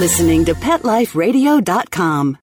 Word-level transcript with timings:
listening 0.00 0.46
to 0.46 0.54
PetLifeRadio.com. 0.54 2.38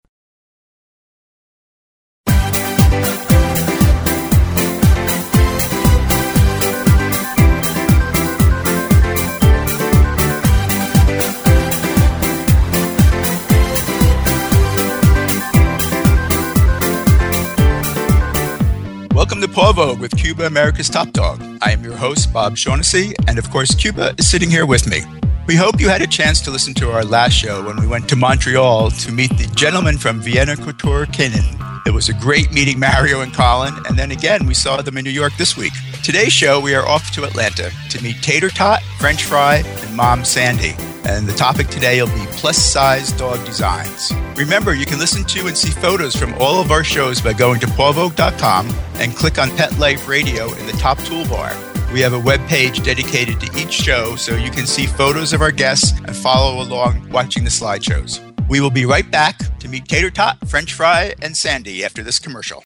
Welcome 19.13 19.41
to 19.41 19.47
Vogue 19.47 19.99
with 19.99 20.15
Cuba, 20.15 20.45
America's 20.45 20.89
Top 20.89 21.11
Dog. 21.11 21.41
I 21.63 21.71
am 21.71 21.83
your 21.83 21.97
host, 21.97 22.31
Bob 22.31 22.55
Shaughnessy, 22.55 23.15
and 23.27 23.39
of 23.39 23.49
course, 23.49 23.73
Cuba 23.73 24.13
is 24.19 24.29
sitting 24.29 24.51
here 24.51 24.67
with 24.67 24.87
me. 24.87 25.01
We 25.47 25.55
hope 25.55 25.79
you 25.79 25.87
had 25.87 26.01
a 26.01 26.07
chance 26.07 26.41
to 26.41 26.51
listen 26.51 26.73
to 26.73 26.91
our 26.91 27.05
last 27.05 27.31
show 27.31 27.65
when 27.65 27.77
we 27.77 27.87
went 27.87 28.09
to 28.09 28.17
Montreal 28.17 28.91
to 28.91 29.11
meet 29.13 29.29
the 29.37 29.49
gentleman 29.55 29.97
from 29.97 30.19
Vienna 30.19 30.57
Couture 30.57 31.05
Canine. 31.05 31.57
It 31.85 31.93
was 31.93 32.09
a 32.09 32.13
great 32.13 32.51
meeting 32.51 32.77
Mario 32.79 33.21
and 33.21 33.33
Colin, 33.33 33.73
and 33.87 33.97
then 33.97 34.11
again, 34.11 34.45
we 34.45 34.53
saw 34.53 34.81
them 34.81 34.97
in 34.97 35.05
New 35.05 35.09
York 35.09 35.31
this 35.37 35.55
week. 35.55 35.71
Today's 36.03 36.33
show, 36.33 36.59
we 36.59 36.75
are 36.75 36.85
off 36.85 37.11
to 37.11 37.23
Atlanta 37.23 37.71
to 37.91 38.03
meet 38.03 38.21
Tater 38.21 38.49
Tot, 38.49 38.83
French 38.99 39.23
Fry, 39.23 39.63
and 39.65 39.95
Mom 39.95 40.25
Sandy. 40.25 40.75
And 41.05 41.25
the 41.25 41.33
topic 41.33 41.67
today 41.67 42.01
will 42.01 42.13
be 42.13 42.25
plus 42.31 42.57
size 42.57 43.13
dog 43.13 43.43
designs. 43.45 44.11
Remember, 44.35 44.73
you 44.73 44.85
can 44.85 44.99
listen 44.99 45.23
to 45.23 45.47
and 45.47 45.57
see 45.57 45.71
photos 45.71 46.13
from 46.13 46.33
all 46.41 46.59
of 46.59 46.71
our 46.71 46.83
shows 46.83 47.21
by 47.21 47.31
going 47.31 47.61
to 47.61 47.67
pawvogue.com 47.67 48.69
and 48.95 49.15
click 49.15 49.39
on 49.39 49.49
Pet 49.55 49.79
Life 49.79 50.09
Radio 50.09 50.53
in 50.55 50.65
the 50.65 50.73
top 50.73 50.97
toolbar. 50.97 51.76
We 51.91 52.01
have 52.01 52.13
a 52.13 52.19
web 52.19 52.45
page 52.47 52.83
dedicated 52.83 53.39
to 53.39 53.57
each 53.57 53.71
show 53.71 54.17
so 54.17 54.35
you 54.35 54.51
can 54.51 54.67
see 54.67 54.85
photos 54.85 55.31
of 55.31 55.41
our 55.41 55.51
guests 55.51 55.97
and 55.97 56.15
follow 56.15 56.61
along 56.61 57.09
watching 57.09 57.45
the 57.45 57.49
slideshows. 57.49 58.21
We 58.49 58.59
will 58.59 58.69
be 58.69 58.85
right 58.85 59.09
back 59.09 59.37
to 59.59 59.69
meet 59.69 59.87
Tater 59.87 60.09
Tot, 60.09 60.37
French 60.47 60.73
Fry, 60.73 61.13
and 61.21 61.35
Sandy 61.35 61.85
after 61.85 62.03
this 62.03 62.19
commercial. 62.19 62.63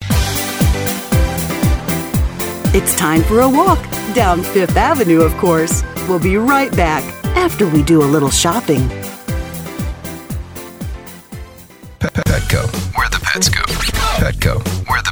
It's 2.74 2.96
time 2.96 3.22
for 3.22 3.40
a 3.40 3.48
walk 3.48 3.78
down 4.14 4.42
Fifth 4.42 4.76
Avenue, 4.76 5.20
of 5.20 5.36
course. 5.36 5.82
We'll 6.08 6.18
be 6.18 6.36
right 6.36 6.74
back 6.76 7.04
after 7.36 7.68
we 7.68 7.82
do 7.82 8.02
a 8.02 8.04
little 8.04 8.30
shopping. 8.30 8.88
Petco, 12.00 12.66
where 12.96 13.08
the 13.08 13.20
pets 13.22 13.48
go. 13.48 13.62
Petco, 14.18 14.88
where 14.88 15.02
the 15.02 15.11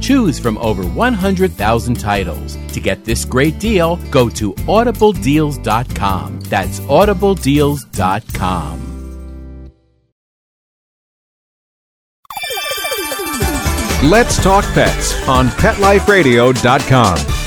Choose 0.00 0.38
from 0.38 0.58
over 0.58 0.84
100,000 0.84 2.00
titles. 2.00 2.56
To 2.72 2.80
get 2.80 3.04
this 3.04 3.24
great 3.24 3.58
deal, 3.58 3.96
go 4.10 4.28
to 4.30 4.54
audibledeals.com. 4.54 6.40
That's 6.40 6.80
audibledeals.com. 6.80 8.86
Let's 14.02 14.42
Talk 14.42 14.64
Pets 14.72 15.28
on 15.28 15.48
PetLifeRadio.com. 15.48 17.39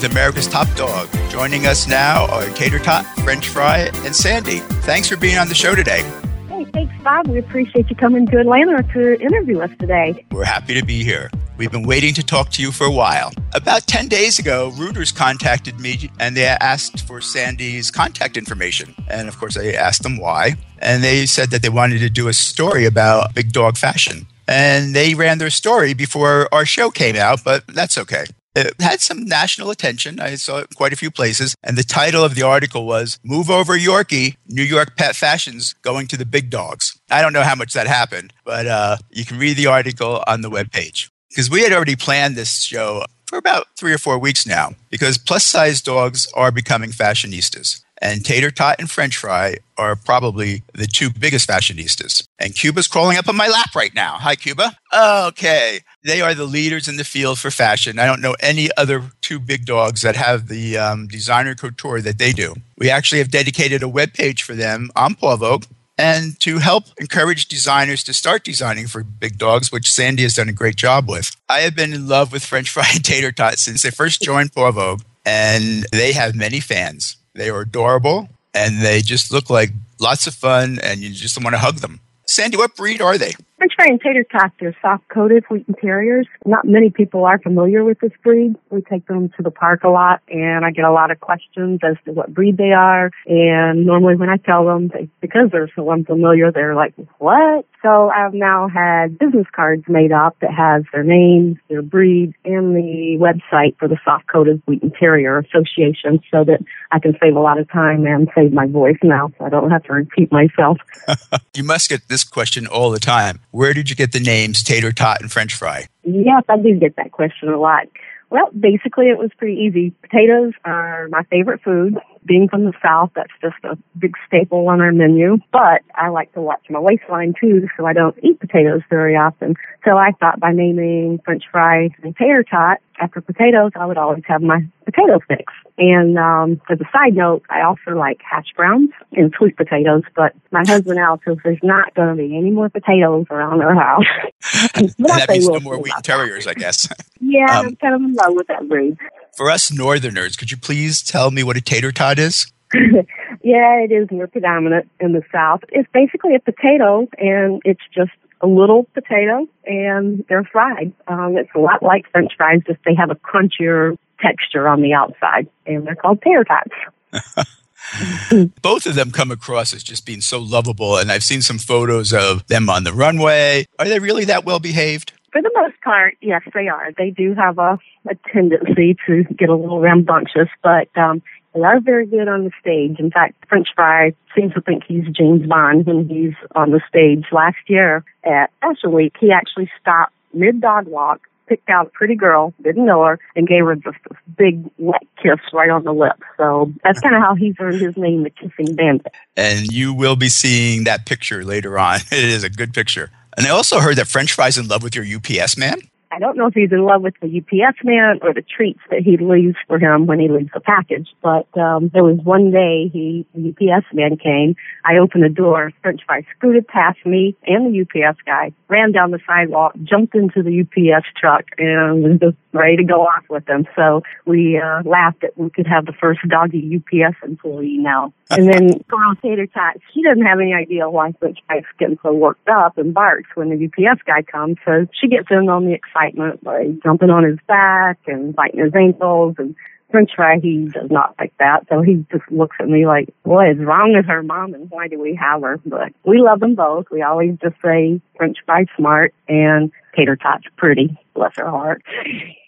with 0.00 0.12
America's 0.12 0.46
Top 0.46 0.72
Dog. 0.76 1.08
Joining 1.28 1.66
us 1.66 1.88
now 1.88 2.26
are 2.26 2.48
Tater 2.50 2.78
Tot, 2.78 3.04
French 3.24 3.48
Fry, 3.48 3.90
and 4.04 4.14
Sandy. 4.14 4.58
Thanks 4.86 5.08
for 5.08 5.16
being 5.16 5.38
on 5.38 5.48
the 5.48 5.56
show 5.56 5.74
today. 5.74 6.08
Hey, 6.48 6.64
thanks, 6.66 6.94
Bob. 7.02 7.26
We 7.26 7.40
appreciate 7.40 7.90
you 7.90 7.96
coming 7.96 8.24
to 8.28 8.38
Atlanta 8.38 8.84
to 8.92 9.20
interview 9.20 9.58
us 9.58 9.70
today. 9.80 10.24
We're 10.30 10.44
happy 10.44 10.74
to 10.74 10.84
be 10.84 11.02
here. 11.02 11.32
We've 11.56 11.72
been 11.72 11.82
waiting 11.82 12.14
to 12.14 12.22
talk 12.22 12.50
to 12.50 12.62
you 12.62 12.70
for 12.70 12.84
a 12.84 12.92
while. 12.92 13.32
About 13.54 13.88
10 13.88 14.06
days 14.06 14.38
ago, 14.38 14.70
Reuters 14.76 15.12
contacted 15.12 15.80
me 15.80 16.08
and 16.20 16.36
they 16.36 16.46
asked 16.46 17.04
for 17.04 17.20
Sandy's 17.20 17.90
contact 17.90 18.36
information. 18.36 18.94
And 19.08 19.26
of 19.26 19.36
course, 19.36 19.56
I 19.56 19.72
asked 19.72 20.04
them 20.04 20.18
why. 20.18 20.54
And 20.78 21.02
they 21.02 21.26
said 21.26 21.50
that 21.50 21.62
they 21.62 21.70
wanted 21.70 21.98
to 21.98 22.08
do 22.08 22.28
a 22.28 22.32
story 22.32 22.86
about 22.86 23.34
big 23.34 23.50
dog 23.50 23.76
fashion. 23.76 24.28
And 24.46 24.94
they 24.94 25.16
ran 25.16 25.38
their 25.38 25.50
story 25.50 25.92
before 25.92 26.48
our 26.54 26.64
show 26.64 26.88
came 26.90 27.16
out, 27.16 27.42
but 27.42 27.66
that's 27.66 27.98
okay. 27.98 28.26
It 28.66 28.80
had 28.80 29.00
some 29.00 29.24
national 29.24 29.70
attention. 29.70 30.20
I 30.20 30.34
saw 30.34 30.58
it 30.58 30.74
quite 30.74 30.92
a 30.92 30.96
few 30.96 31.10
places. 31.10 31.54
And 31.62 31.76
the 31.76 31.82
title 31.82 32.24
of 32.24 32.34
the 32.34 32.42
article 32.42 32.86
was 32.86 33.18
Move 33.24 33.50
Over 33.50 33.76
Yorkie 33.76 34.36
New 34.46 34.62
York 34.62 34.96
Pet 34.96 35.16
Fashions 35.16 35.74
Going 35.82 36.06
to 36.08 36.16
the 36.16 36.26
Big 36.26 36.50
Dogs. 36.50 36.98
I 37.10 37.22
don't 37.22 37.32
know 37.32 37.42
how 37.42 37.54
much 37.54 37.72
that 37.72 37.86
happened, 37.86 38.32
but 38.44 38.66
uh, 38.66 38.96
you 39.10 39.24
can 39.24 39.38
read 39.38 39.56
the 39.56 39.66
article 39.66 40.22
on 40.26 40.42
the 40.42 40.50
webpage. 40.50 41.10
Because 41.30 41.50
we 41.50 41.62
had 41.62 41.72
already 41.72 41.96
planned 41.96 42.36
this 42.36 42.62
show 42.62 43.04
for 43.26 43.36
about 43.38 43.66
three 43.78 43.92
or 43.92 43.98
four 43.98 44.18
weeks 44.18 44.46
now, 44.46 44.70
because 44.90 45.18
plus 45.18 45.44
size 45.44 45.82
dogs 45.82 46.26
are 46.34 46.50
becoming 46.50 46.90
fashionistas. 46.90 47.82
And 48.00 48.24
Tater 48.24 48.50
Tot 48.50 48.76
and 48.78 48.90
French 48.90 49.16
Fry 49.16 49.56
are 49.76 49.96
probably 49.96 50.62
the 50.72 50.86
two 50.86 51.10
biggest 51.10 51.48
fashionistas. 51.48 52.24
And 52.38 52.54
Cuba's 52.54 52.86
crawling 52.86 53.18
up 53.18 53.28
on 53.28 53.36
my 53.36 53.48
lap 53.48 53.74
right 53.74 53.92
now. 53.94 54.14
Hi, 54.18 54.36
Cuba. 54.36 54.76
Okay. 54.94 55.80
They 56.04 56.20
are 56.20 56.34
the 56.34 56.44
leaders 56.44 56.88
in 56.88 56.96
the 56.96 57.04
field 57.04 57.38
for 57.38 57.50
fashion. 57.50 57.98
I 57.98 58.06
don't 58.06 58.20
know 58.20 58.36
any 58.40 58.70
other 58.76 59.10
two 59.20 59.38
big 59.38 59.66
dogs 59.66 60.02
that 60.02 60.16
have 60.16 60.48
the 60.48 60.78
um, 60.78 61.08
designer 61.08 61.54
couture 61.54 62.00
that 62.00 62.18
they 62.18 62.32
do. 62.32 62.54
We 62.76 62.88
actually 62.88 63.18
have 63.18 63.30
dedicated 63.30 63.82
a 63.82 63.88
web 63.88 64.14
page 64.14 64.42
for 64.42 64.54
them 64.54 64.90
on 64.94 65.16
Vogue 65.16 65.64
and 65.98 66.38
to 66.40 66.58
help 66.58 66.84
encourage 66.98 67.46
designers 67.46 68.04
to 68.04 68.14
start 68.14 68.44
designing 68.44 68.86
for 68.86 69.02
big 69.02 69.36
dogs, 69.36 69.72
which 69.72 69.90
Sandy 69.90 70.22
has 70.22 70.34
done 70.34 70.48
a 70.48 70.52
great 70.52 70.76
job 70.76 71.08
with. 71.08 71.34
I 71.48 71.60
have 71.60 71.74
been 71.74 71.92
in 71.92 72.06
love 72.06 72.32
with 72.32 72.44
French 72.44 72.70
Fry 72.74 72.88
and 72.94 73.04
Tater 73.04 73.32
Tot 73.32 73.58
since 73.58 73.82
they 73.82 73.90
first 73.90 74.22
joined 74.22 74.54
Vogue, 74.54 75.02
and 75.26 75.84
they 75.90 76.12
have 76.12 76.36
many 76.36 76.60
fans. 76.60 77.16
They 77.34 77.50
are 77.50 77.60
adorable 77.60 78.28
and 78.54 78.82
they 78.82 79.00
just 79.00 79.32
look 79.32 79.50
like 79.50 79.70
lots 80.00 80.26
of 80.26 80.34
fun, 80.34 80.78
and 80.82 81.00
you 81.00 81.10
just 81.10 81.42
want 81.42 81.54
to 81.54 81.58
hug 81.58 81.76
them. 81.76 82.00
Sandy, 82.26 82.56
what 82.56 82.76
breed 82.76 83.00
are 83.00 83.18
they? 83.18 83.32
French 83.58 83.72
Fry 83.74 83.86
and 83.88 84.00
Tater 84.00 84.22
Tot, 84.22 84.52
they're 84.60 84.76
soft-coated 84.80 85.42
Wheaten 85.50 85.74
Terriers. 85.74 86.28
Not 86.46 86.64
many 86.64 86.90
people 86.90 87.24
are 87.24 87.40
familiar 87.40 87.82
with 87.82 87.98
this 87.98 88.12
breed. 88.22 88.54
We 88.70 88.82
take 88.82 89.08
them 89.08 89.30
to 89.36 89.42
the 89.42 89.50
park 89.50 89.82
a 89.82 89.88
lot, 89.88 90.22
and 90.28 90.64
I 90.64 90.70
get 90.70 90.84
a 90.84 90.92
lot 90.92 91.10
of 91.10 91.18
questions 91.18 91.80
as 91.82 91.96
to 92.04 92.12
what 92.12 92.32
breed 92.32 92.56
they 92.56 92.70
are. 92.70 93.10
And 93.26 93.84
normally 93.84 94.14
when 94.14 94.28
I 94.28 94.36
tell 94.36 94.64
them, 94.64 94.88
they, 94.94 95.08
because 95.20 95.48
they're 95.50 95.70
so 95.74 95.90
unfamiliar, 95.90 96.52
they're 96.52 96.76
like, 96.76 96.94
what? 97.18 97.66
So 97.82 98.10
I've 98.10 98.34
now 98.34 98.68
had 98.68 99.18
business 99.18 99.46
cards 99.54 99.84
made 99.88 100.12
up 100.12 100.36
that 100.40 100.52
has 100.52 100.84
their 100.92 101.04
names, 101.04 101.58
their 101.68 101.82
breed, 101.82 102.34
and 102.44 102.76
the 102.76 103.18
website 103.18 103.76
for 103.78 103.88
the 103.88 103.98
Soft-Coated 104.04 104.62
Wheaten 104.66 104.92
Terrier 104.92 105.38
Association 105.38 106.20
so 106.30 106.44
that 106.44 106.60
I 106.92 107.00
can 107.00 107.16
save 107.20 107.34
a 107.34 107.40
lot 107.40 107.58
of 107.58 107.70
time 107.70 108.06
and 108.06 108.28
save 108.36 108.52
my 108.52 108.66
voice 108.66 108.98
now 109.02 109.32
so 109.36 109.44
I 109.44 109.48
don't 109.48 109.70
have 109.70 109.82
to 109.84 109.92
repeat 109.92 110.30
myself. 110.30 110.78
you 111.54 111.64
must 111.64 111.88
get 111.88 112.06
this 112.08 112.22
question 112.22 112.68
all 112.68 112.90
the 112.90 113.00
time. 113.00 113.40
Where 113.58 113.74
did 113.74 113.90
you 113.90 113.96
get 113.96 114.12
the 114.12 114.20
names 114.20 114.62
Tater 114.62 114.92
Tot 114.92 115.20
and 115.20 115.32
French 115.32 115.52
Fry? 115.52 115.88
Yes, 116.04 116.44
I 116.48 116.58
do 116.58 116.78
get 116.78 116.94
that 116.94 117.10
question 117.10 117.48
a 117.48 117.58
lot. 117.58 117.88
Well, 118.30 118.50
basically 118.52 119.06
it 119.06 119.18
was 119.18 119.30
pretty 119.36 119.54
easy. 119.54 119.90
Potatoes 120.00 120.52
are 120.64 121.08
my 121.08 121.24
favorite 121.24 121.60
food. 121.64 121.98
Being 122.24 122.48
from 122.48 122.66
the 122.66 122.72
South, 122.80 123.10
that's 123.16 123.32
just 123.40 123.56
a 123.64 123.76
big 123.98 124.12
staple 124.28 124.68
on 124.68 124.80
our 124.80 124.92
menu. 124.92 125.38
But 125.50 125.82
I 125.92 126.10
like 126.10 126.32
to 126.34 126.40
watch 126.40 126.60
my 126.70 126.78
waistline 126.78 127.34
too, 127.40 127.66
so 127.76 127.84
I 127.84 127.94
don't 127.94 128.16
eat 128.22 128.38
potatoes 128.38 128.82
very 128.88 129.16
often. 129.16 129.56
So 129.84 129.96
I 129.96 130.12
thought 130.20 130.38
by 130.38 130.52
naming 130.52 131.18
French 131.24 131.42
fry 131.50 131.88
and 132.04 132.14
tater 132.16 132.44
tot 132.44 132.78
after 133.00 133.20
potatoes, 133.20 133.72
I 133.74 133.86
would 133.86 133.98
always 133.98 134.22
have 134.28 134.40
my 134.40 134.68
potato 134.90 135.20
sticks. 135.24 135.52
And 135.76 136.18
um, 136.18 136.60
as 136.70 136.80
a 136.80 136.84
side 136.92 137.14
note, 137.14 137.42
I 137.50 137.62
also 137.62 137.96
like 137.96 138.20
hash 138.28 138.46
browns 138.56 138.90
and 139.12 139.32
sweet 139.36 139.56
potatoes. 139.56 140.02
But 140.16 140.34
my 140.50 140.62
husband 140.66 140.98
Al 140.98 141.20
says 141.26 141.36
there's 141.44 141.58
not 141.62 141.94
going 141.94 142.08
to 142.08 142.14
be 142.14 142.36
any 142.36 142.50
more 142.50 142.68
potatoes 142.68 143.26
around 143.30 143.60
our 143.60 143.74
house. 143.74 144.04
that 144.98 145.26
means 145.28 145.48
no 145.48 145.60
more 145.60 145.78
Wheaten 145.78 146.02
Terriers, 146.02 146.46
I 146.46 146.54
guess. 146.54 146.88
yeah, 147.20 147.58
um, 147.58 147.66
I'm 147.66 147.76
kind 147.76 147.94
of 147.94 148.00
in 148.00 148.14
love 148.14 148.34
with 148.34 148.46
that 148.46 148.68
breed. 148.68 148.96
For 149.36 149.50
us 149.50 149.70
Northerners, 149.70 150.36
could 150.36 150.50
you 150.50 150.56
please 150.56 151.02
tell 151.02 151.30
me 151.30 151.42
what 151.42 151.56
a 151.56 151.60
tater 151.60 151.92
tot 151.92 152.18
is? 152.18 152.50
yeah, 152.74 153.80
it 153.80 153.92
is 153.92 154.10
more 154.10 154.26
predominant 154.26 154.90
in 155.00 155.12
the 155.12 155.22
South. 155.32 155.60
It's 155.70 155.88
basically 155.92 156.34
a 156.34 156.40
potato, 156.40 157.08
and 157.18 157.62
it's 157.64 157.80
just 157.94 158.12
a 158.40 158.46
little 158.46 158.84
potato, 158.94 159.46
and 159.64 160.24
they're 160.28 160.44
fried. 160.44 160.92
Um, 161.06 161.36
it's 161.36 161.50
a 161.54 161.58
lot 161.58 161.82
like 161.82 162.10
French 162.10 162.32
fries, 162.36 162.60
just 162.66 162.78
they 162.84 162.94
have 162.94 163.10
a 163.10 163.14
crunchier 163.14 163.96
texture 164.20 164.68
on 164.68 164.82
the 164.82 164.92
outside, 164.92 165.48
and 165.66 165.86
they're 165.86 165.94
called 165.94 166.22
tater 166.22 166.44
tots. 166.44 167.48
Both 168.62 168.86
of 168.86 168.94
them 168.94 169.10
come 169.10 169.30
across 169.30 169.72
as 169.72 169.82
just 169.82 170.04
being 170.04 170.20
so 170.20 170.38
lovable, 170.38 170.98
and 170.98 171.10
I've 171.10 171.24
seen 171.24 171.42
some 171.42 171.58
photos 171.58 172.12
of 172.12 172.46
them 172.48 172.68
on 172.68 172.84
the 172.84 172.92
runway. 172.92 173.66
Are 173.78 173.88
they 173.88 173.98
really 173.98 174.24
that 174.26 174.44
well 174.44 174.58
behaved? 174.58 175.12
For 175.32 175.42
the 175.42 175.50
most 175.54 175.80
part, 175.82 176.16
yes, 176.20 176.42
they 176.54 176.68
are. 176.68 176.90
They 176.96 177.10
do 177.10 177.34
have 177.34 177.58
a, 177.58 177.78
a 178.08 178.14
tendency 178.32 178.96
to 179.06 179.24
get 179.24 179.48
a 179.48 179.54
little 179.54 179.80
rambunctious, 179.80 180.48
but 180.62 180.88
um, 180.96 181.22
they 181.54 181.60
are 181.60 181.80
very 181.80 182.06
good 182.06 182.28
on 182.28 182.44
the 182.44 182.50
stage. 182.60 182.98
In 182.98 183.10
fact, 183.10 183.34
French 183.48 183.68
Fry 183.74 184.14
seems 184.34 184.54
to 184.54 184.60
think 184.60 184.84
he's 184.86 185.04
James 185.12 185.46
Bond 185.46 185.86
when 185.86 186.08
he's 186.08 186.34
on 186.54 186.70
the 186.70 186.80
stage. 186.88 187.26
Last 187.32 187.58
year 187.66 188.04
at 188.24 188.50
Fashion 188.60 188.92
Week, 188.92 189.14
he 189.20 189.32
actually 189.32 189.70
stopped 189.80 190.12
mid 190.32 190.60
dog 190.60 190.86
walk, 190.86 191.27
picked 191.48 191.68
out 191.68 191.86
a 191.86 191.90
pretty 191.90 192.14
girl, 192.14 192.52
didn't 192.62 192.84
know 192.84 193.04
her, 193.04 193.18
and 193.34 193.48
gave 193.48 193.64
her 193.64 193.74
just 193.74 193.98
a 194.10 194.14
big 194.36 194.64
wet 194.78 195.02
kiss 195.22 195.40
right 195.52 195.70
on 195.70 195.84
the 195.84 195.92
lips. 195.92 196.22
So 196.36 196.72
that's 196.84 197.00
kind 197.00 197.14
of 197.14 197.22
how 197.22 197.34
he's 197.34 197.54
earned 197.58 197.80
his 197.80 197.96
name, 197.96 198.22
the 198.22 198.30
Kissing 198.30 198.74
Bandit. 198.74 199.12
And 199.36 199.66
you 199.66 199.94
will 199.94 200.16
be 200.16 200.28
seeing 200.28 200.84
that 200.84 201.06
picture 201.06 201.44
later 201.44 201.78
on. 201.78 202.00
It 202.10 202.24
is 202.24 202.42
a 202.42 202.50
good 202.50 202.74
picture. 202.74 203.10
And 203.36 203.46
I 203.46 203.50
also 203.50 203.78
heard 203.78 203.96
that 203.96 204.08
French 204.08 204.32
fries 204.32 204.58
in 204.58 204.66
love 204.66 204.82
with 204.82 204.96
your 204.96 205.04
UPS 205.04 205.56
man. 205.56 205.80
I 206.10 206.18
don't 206.18 206.38
know 206.38 206.46
if 206.46 206.54
he's 206.54 206.72
in 206.72 206.82
love 206.82 207.02
with 207.02 207.14
the 207.20 207.28
UPS 207.28 207.78
man 207.84 208.20
or 208.22 208.32
the 208.32 208.42
treats 208.42 208.80
that 208.90 209.00
he 209.02 209.18
leaves 209.18 209.56
for 209.66 209.78
him 209.78 210.06
when 210.06 210.18
he 210.18 210.28
leaves 210.28 210.50
the 210.54 210.60
package. 210.60 211.08
But 211.22 211.46
um, 211.58 211.90
there 211.92 212.02
was 212.02 212.18
one 212.24 212.50
day 212.50 212.88
he 212.90 213.26
the 213.34 213.50
UPS 213.50 213.86
man 213.92 214.16
came. 214.16 214.56
I 214.84 214.96
opened 214.98 215.24
the 215.24 215.28
door. 215.28 215.70
French 215.82 216.00
fry 216.06 216.22
scooted 216.36 216.66
past 216.66 216.98
me 217.04 217.36
and 217.46 217.66
the 217.66 217.82
UPS 217.82 218.18
guy, 218.24 218.52
ran 218.68 218.92
down 218.92 219.10
the 219.10 219.20
sidewalk, 219.26 219.74
jumped 219.84 220.14
into 220.14 220.42
the 220.42 220.62
UPS 220.62 221.06
truck, 221.20 221.44
and 221.58 222.02
was 222.02 222.18
just 222.20 222.36
ready 222.52 222.76
to 222.76 222.84
go 222.84 223.02
off 223.02 223.24
with 223.28 223.44
them. 223.44 223.66
So 223.76 224.02
we 224.24 224.58
uh, 224.58 224.82
laughed 224.88 225.20
that 225.20 225.36
we 225.36 225.50
could 225.50 225.66
have 225.66 225.84
the 225.84 225.92
first 225.92 226.20
doggy 226.26 226.80
UPS 226.80 227.16
employee 227.22 227.76
now. 227.76 228.14
And 228.30 228.52
then 228.52 228.68
Girl 228.88 229.14
Tater 229.22 229.46
Tot, 229.46 229.76
she 229.94 230.02
doesn't 230.02 230.24
have 230.24 230.40
any 230.40 230.54
idea 230.54 230.88
why 230.88 231.12
French 231.12 231.38
fry's 231.46 231.64
getting 231.78 231.98
so 232.02 232.12
worked 232.12 232.48
up 232.48 232.78
and 232.78 232.92
barks 232.92 233.30
when 233.34 233.50
the 233.50 233.66
UPS 233.66 234.02
guy 234.06 234.22
comes. 234.22 234.56
So 234.64 234.86
she 235.00 235.08
gets 235.08 235.28
in 235.30 235.48
on 235.48 235.64
the 235.64 235.72
excitement 235.72 235.98
excitement 235.98 236.44
by 236.44 236.66
jumping 236.82 237.10
on 237.10 237.24
his 237.24 237.38
back 237.46 237.98
and 238.06 238.34
biting 238.34 238.60
his 238.60 238.74
ankles 238.74 239.34
and 239.38 239.54
French 239.90 240.10
fry, 240.14 240.38
he 240.38 240.66
does 240.66 240.90
not 240.90 241.14
like 241.18 241.32
that. 241.38 241.66
So 241.70 241.80
he 241.80 242.04
just 242.12 242.30
looks 242.30 242.56
at 242.60 242.68
me 242.68 242.86
like, 242.86 243.08
what 243.22 243.48
is 243.48 243.58
wrong 243.58 243.94
with 243.96 244.04
her 244.06 244.22
mom 244.22 244.52
and 244.52 244.70
why 244.70 244.88
do 244.88 245.00
we 245.00 245.14
have 245.14 245.40
her? 245.40 245.58
But 245.64 245.92
we 246.04 246.20
love 246.20 246.40
them 246.40 246.54
both. 246.54 246.86
We 246.90 247.02
always 247.02 247.38
just 247.42 247.56
say 247.64 248.00
French 248.16 248.36
fry 248.44 248.66
smart 248.76 249.14
and 249.28 249.72
tater 249.96 250.16
tots 250.16 250.44
pretty. 250.58 250.98
Bless 251.14 251.32
her 251.36 251.48
heart. 251.48 251.82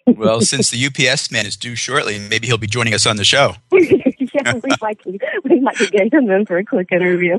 well, 0.07 0.43
since 0.43 0.71
the 0.71 0.85
UPS 0.85 1.31
man 1.31 1.47
is 1.47 1.57
due 1.57 1.77
shortly, 1.77 2.19
maybe 2.19 2.47
he'll 2.47 2.59
be 2.59 2.67
joining 2.67 2.93
us 2.93 3.07
on 3.07 3.17
the 3.17 3.25
show. 3.25 3.55
yeah, 4.35 4.55
we 4.55 4.71
might 4.81 5.03
be, 5.05 5.21
we 5.45 5.61
might 5.61 5.79
be 5.79 5.87
getting 5.89 6.11
them 6.11 6.31
in 6.31 6.47
for 6.47 6.59
a 6.59 6.65
quick 6.65 6.89
interview. 6.93 7.39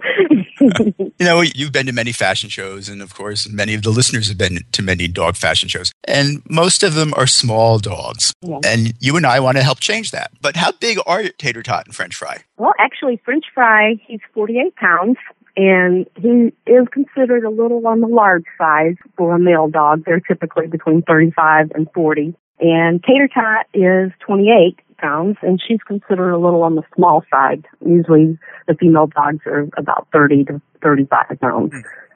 you 0.59 1.13
know, 1.19 1.41
you've 1.41 1.71
been 1.71 1.85
to 1.85 1.91
many 1.91 2.11
fashion 2.11 2.49
shows, 2.49 2.89
and 2.89 3.01
of 3.01 3.13
course, 3.13 3.49
many 3.49 3.73
of 3.73 3.83
the 3.83 3.89
listeners 3.89 4.27
have 4.27 4.37
been 4.37 4.59
to 4.71 4.81
many 4.81 5.07
dog 5.07 5.35
fashion 5.35 5.69
shows, 5.69 5.91
and 6.05 6.41
most 6.49 6.83
of 6.83 6.95
them 6.95 7.13
are 7.15 7.27
small 7.27 7.79
dogs. 7.79 8.33
Yeah. 8.41 8.59
And 8.65 8.93
you 8.99 9.17
and 9.17 9.25
I 9.25 9.39
want 9.39 9.57
to 9.57 9.63
help 9.63 9.79
change 9.79 10.11
that. 10.11 10.31
But 10.41 10.55
how 10.55 10.71
big 10.71 10.97
are 11.05 11.23
Tater 11.23 11.63
Tot 11.63 11.85
and 11.85 11.95
French 11.95 12.15
Fry? 12.15 12.37
Well, 12.57 12.73
actually, 12.79 13.21
French 13.23 13.45
Fry, 13.53 13.95
he's 14.07 14.21
48 14.33 14.75
pounds 14.75 15.17
and 15.57 16.07
he 16.15 16.53
is 16.65 16.87
considered 16.91 17.43
a 17.43 17.49
little 17.49 17.85
on 17.85 17.99
the 17.99 18.07
large 18.07 18.45
side 18.57 18.97
for 19.17 19.35
a 19.35 19.39
male 19.39 19.67
dog. 19.67 20.03
They're 20.05 20.21
typically 20.21 20.67
between 20.67 21.01
35 21.01 21.71
and 21.75 21.87
40. 21.93 22.33
And 22.59 23.03
Tater 23.03 23.27
Tot 23.27 23.65
is 23.73 24.11
28 24.19 24.79
pounds, 25.01 25.37
and 25.41 25.61
she's 25.65 25.81
considered 25.87 26.31
a 26.31 26.37
little 26.37 26.63
on 26.63 26.75
the 26.75 26.83
small 26.95 27.23
side. 27.31 27.65
Usually 27.85 28.37
the 28.67 28.75
female 28.75 29.07
dogs 29.07 29.41
are 29.45 29.67
about 29.77 30.07
30 30.13 30.45
to 30.45 30.61
35 30.81 31.39
pounds. 31.41 31.73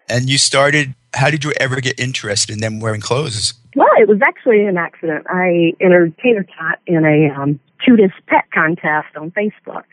And 0.07 0.29
you 0.29 0.37
started, 0.37 0.93
how 1.13 1.29
did 1.29 1.43
you 1.43 1.51
ever 1.59 1.81
get 1.81 1.99
interested 1.99 2.53
in 2.53 2.59
them 2.59 2.79
wearing 2.79 3.01
clothes? 3.01 3.53
Well, 3.75 3.87
it 3.97 4.07
was 4.07 4.21
actually 4.21 4.65
an 4.65 4.77
accident. 4.77 5.25
I 5.29 5.73
entered 5.81 6.15
Tater 6.19 6.45
Tot 6.57 6.79
in 6.85 7.03
a 7.03 7.33
um, 7.33 7.59
cutest 7.83 8.13
pet 8.27 8.45
contest 8.53 9.15
on 9.17 9.31
Facebook. 9.31 9.83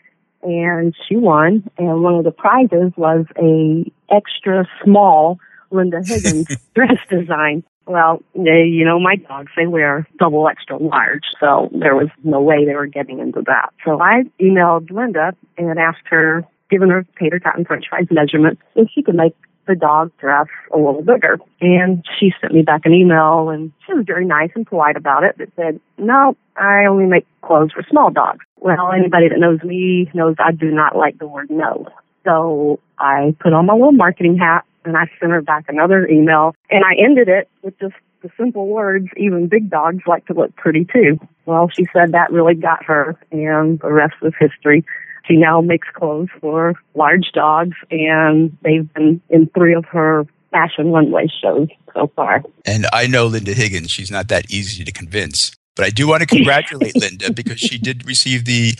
And 0.43 0.93
she 1.07 1.15
won, 1.15 1.69
and 1.77 2.03
one 2.03 2.15
of 2.15 2.25
the 2.25 2.31
prizes 2.31 2.91
was 2.97 3.25
a 3.37 3.89
extra 4.13 4.67
small 4.83 5.39
Linda 5.71 6.01
Higgins 6.05 6.47
dress 6.75 6.97
design. 7.09 7.63
Well, 7.85 8.21
they, 8.33 8.65
you 8.65 8.85
know, 8.85 8.99
my 8.99 9.17
dogs, 9.17 9.51
they 9.57 9.67
wear 9.67 10.07
double 10.17 10.47
extra 10.47 10.77
large, 10.77 11.23
so 11.39 11.69
there 11.73 11.95
was 11.95 12.07
no 12.23 12.41
way 12.41 12.65
they 12.65 12.75
were 12.75 12.87
getting 12.87 13.19
into 13.19 13.41
that. 13.45 13.69
So 13.83 14.01
I 14.01 14.23
emailed 14.39 14.89
Linda 14.89 15.33
and 15.57 15.77
asked 15.77 16.07
her, 16.09 16.45
given 16.69 16.89
her 16.89 17.05
tater 17.19 17.39
tot 17.39 17.57
and 17.57 17.67
french 17.67 17.85
fries 17.89 18.07
measurements, 18.09 18.61
if 18.75 18.89
she 18.93 19.03
could 19.03 19.15
make 19.15 19.35
the 19.67 19.75
dog 19.75 20.11
dress 20.17 20.47
a 20.73 20.77
little 20.77 21.01
bigger. 21.01 21.39
And 21.61 22.03
she 22.19 22.31
sent 22.41 22.53
me 22.53 22.61
back 22.61 22.81
an 22.85 22.93
email 22.93 23.49
and 23.49 23.71
she 23.85 23.93
was 23.93 24.05
very 24.05 24.25
nice 24.25 24.51
and 24.55 24.65
polite 24.65 24.97
about 24.97 25.23
it, 25.23 25.35
but 25.37 25.49
said, 25.55 25.79
no, 25.97 26.35
I 26.55 26.85
only 26.85 27.05
make 27.05 27.25
clothes 27.41 27.71
for 27.73 27.83
small 27.89 28.11
dogs. 28.11 28.45
Well, 28.59 28.91
anybody 28.91 29.29
that 29.29 29.39
knows 29.39 29.61
me 29.63 30.09
knows 30.13 30.35
I 30.39 30.51
do 30.51 30.71
not 30.71 30.95
like 30.95 31.17
the 31.17 31.27
word 31.27 31.49
no. 31.49 31.87
So 32.25 32.79
I 32.97 33.35
put 33.39 33.53
on 33.53 33.65
my 33.65 33.73
little 33.73 33.91
marketing 33.91 34.37
hat 34.37 34.65
and 34.85 34.97
I 34.97 35.09
sent 35.19 35.31
her 35.31 35.41
back 35.41 35.65
another 35.67 36.07
email 36.07 36.55
and 36.69 36.83
I 36.83 36.95
ended 37.03 37.29
it 37.29 37.49
with 37.61 37.77
just 37.79 37.95
the 38.21 38.29
simple 38.37 38.67
words, 38.67 39.07
even 39.17 39.47
big 39.47 39.69
dogs 39.69 40.03
like 40.07 40.25
to 40.27 40.33
look 40.33 40.55
pretty 40.55 40.85
too. 40.85 41.19
Well, 41.45 41.69
she 41.69 41.85
said 41.93 42.13
that 42.13 42.31
really 42.31 42.55
got 42.55 42.83
her 42.85 43.17
and 43.31 43.79
the 43.79 43.91
rest 43.91 44.15
was 44.21 44.33
history. 44.39 44.85
She 45.25 45.35
now 45.35 45.61
makes 45.61 45.87
clothes 45.93 46.29
for 46.41 46.73
large 46.95 47.31
dogs 47.33 47.75
and 47.91 48.57
they've 48.61 48.91
been 48.93 49.21
in 49.29 49.49
three 49.55 49.73
of 49.73 49.85
her 49.85 50.25
fashion 50.51 50.91
runway 50.91 51.27
shows 51.41 51.67
so 51.93 52.11
far. 52.15 52.43
And 52.65 52.87
I 52.93 53.07
know 53.07 53.27
Linda 53.27 53.53
Higgins. 53.53 53.91
She's 53.91 54.11
not 54.11 54.27
that 54.29 54.51
easy 54.51 54.83
to 54.83 54.91
convince. 54.91 55.51
But 55.75 55.85
I 55.85 55.89
do 55.89 56.07
want 56.07 56.21
to 56.21 56.27
congratulate 56.27 56.95
Linda 57.01 57.31
because 57.31 57.59
she 57.59 57.77
did 57.77 58.05
receive 58.05 58.45
the 58.45 58.73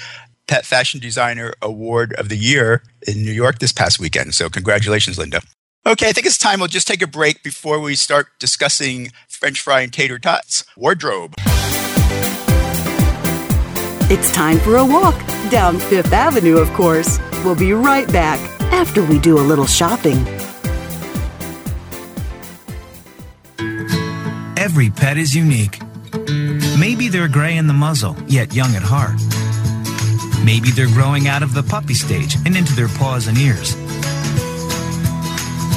Pet 0.47 0.65
Fashion 0.65 0.99
Designer 0.99 1.53
Award 1.61 2.13
of 2.13 2.29
the 2.29 2.37
Year 2.37 2.83
in 3.07 3.23
New 3.23 3.31
York 3.31 3.59
this 3.59 3.71
past 3.71 3.99
weekend. 3.99 4.35
So, 4.35 4.49
congratulations, 4.49 5.17
Linda. 5.17 5.41
Okay, 5.85 6.07
I 6.07 6.13
think 6.13 6.25
it's 6.25 6.37
time 6.37 6.59
we'll 6.59 6.69
just 6.69 6.87
take 6.87 7.01
a 7.01 7.07
break 7.07 7.43
before 7.43 7.77
we 7.77 7.95
start 7.95 8.27
discussing 8.39 9.11
French 9.27 9.59
fry 9.59 9.81
and 9.81 9.91
tater 9.91 10.17
tots 10.17 10.63
wardrobe. 10.77 11.33
It's 14.09 14.31
time 14.31 14.59
for 14.59 14.77
a 14.77 14.85
walk 14.85 15.19
down 15.49 15.79
Fifth 15.79 16.13
Avenue, 16.13 16.55
of 16.55 16.71
course. 16.71 17.19
We'll 17.43 17.57
be 17.57 17.73
right 17.73 18.09
back 18.13 18.39
after 18.71 19.03
we 19.03 19.19
do 19.19 19.37
a 19.37 19.43
little 19.43 19.65
shopping. 19.65 20.25
Every 24.57 24.89
pet 24.89 25.17
is 25.17 25.35
unique. 25.35 25.81
Maybe 26.79 27.09
they're 27.09 27.27
gray 27.27 27.57
in 27.57 27.67
the 27.67 27.73
muzzle, 27.73 28.15
yet 28.27 28.53
young 28.53 28.73
at 28.75 28.83
heart. 28.83 29.19
Maybe 30.45 30.71
they're 30.71 30.87
growing 30.87 31.27
out 31.27 31.43
of 31.43 31.53
the 31.53 31.63
puppy 31.63 31.93
stage 31.93 32.35
and 32.45 32.55
into 32.55 32.73
their 32.73 32.87
paws 32.87 33.27
and 33.27 33.37
ears. 33.37 33.75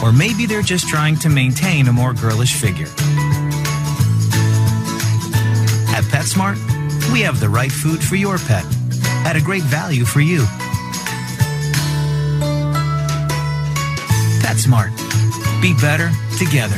Or 0.06 0.12
maybe 0.12 0.46
they're 0.46 0.62
just 0.62 0.88
trying 0.88 1.16
to 1.16 1.28
maintain 1.28 1.88
a 1.88 1.92
more 1.92 2.14
girlish 2.14 2.54
figure. 2.54 2.86
At 5.90 6.04
PetSmart, 6.04 6.54
we 7.12 7.22
have 7.22 7.40
the 7.40 7.48
right 7.48 7.72
food 7.72 8.00
for 8.04 8.14
your 8.14 8.38
pet 8.38 8.64
at 9.26 9.34
a 9.34 9.40
great 9.40 9.64
value 9.64 10.04
for 10.04 10.20
you. 10.20 10.42
PetSmart. 14.46 14.92
Be 15.60 15.74
better 15.80 16.12
together. 16.38 16.76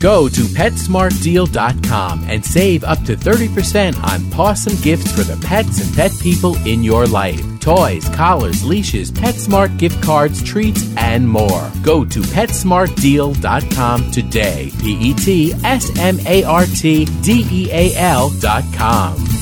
Go 0.00 0.28
to 0.28 0.42
PetSmartDeal.com 0.42 2.24
and 2.28 2.44
save 2.44 2.84
up 2.84 3.02
to 3.04 3.16
30% 3.16 4.04
on 4.04 4.38
awesome 4.38 4.78
gifts 4.82 5.10
for 5.12 5.22
the 5.22 5.42
pets 5.46 5.80
and 5.80 5.96
pet 5.96 6.12
people 6.20 6.56
in 6.66 6.82
your 6.82 7.06
life. 7.06 7.53
Toys, 7.64 8.06
collars, 8.10 8.62
leashes, 8.62 9.10
PetSmart 9.10 9.78
gift 9.78 10.02
cards, 10.02 10.42
treats, 10.42 10.94
and 10.98 11.26
more. 11.26 11.72
Go 11.82 12.04
to 12.04 12.20
PetSmartDeal.com 12.20 14.10
today. 14.10 14.70
P 14.82 14.92
E 15.00 15.14
T 15.14 15.54
S 15.64 15.90
M 15.98 16.18
A 16.26 16.44
R 16.44 16.66
T 16.66 17.06
D 17.22 17.46
E 17.50 17.70
A 17.72 17.96
L.com. 17.96 19.33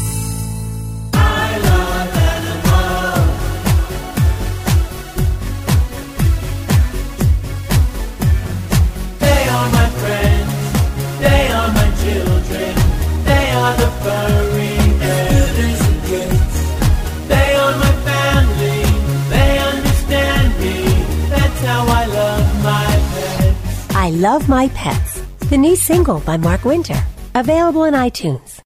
Love 24.33 24.49
My 24.49 24.69
Pets, 24.69 25.21
the 25.51 25.59
new 25.59 25.77
single 25.77 26.21
by 26.21 26.39
Mark 26.39 26.65
Winter. 26.65 26.99
Available 27.35 27.85
in 27.85 27.93
iTunes. 27.93 28.63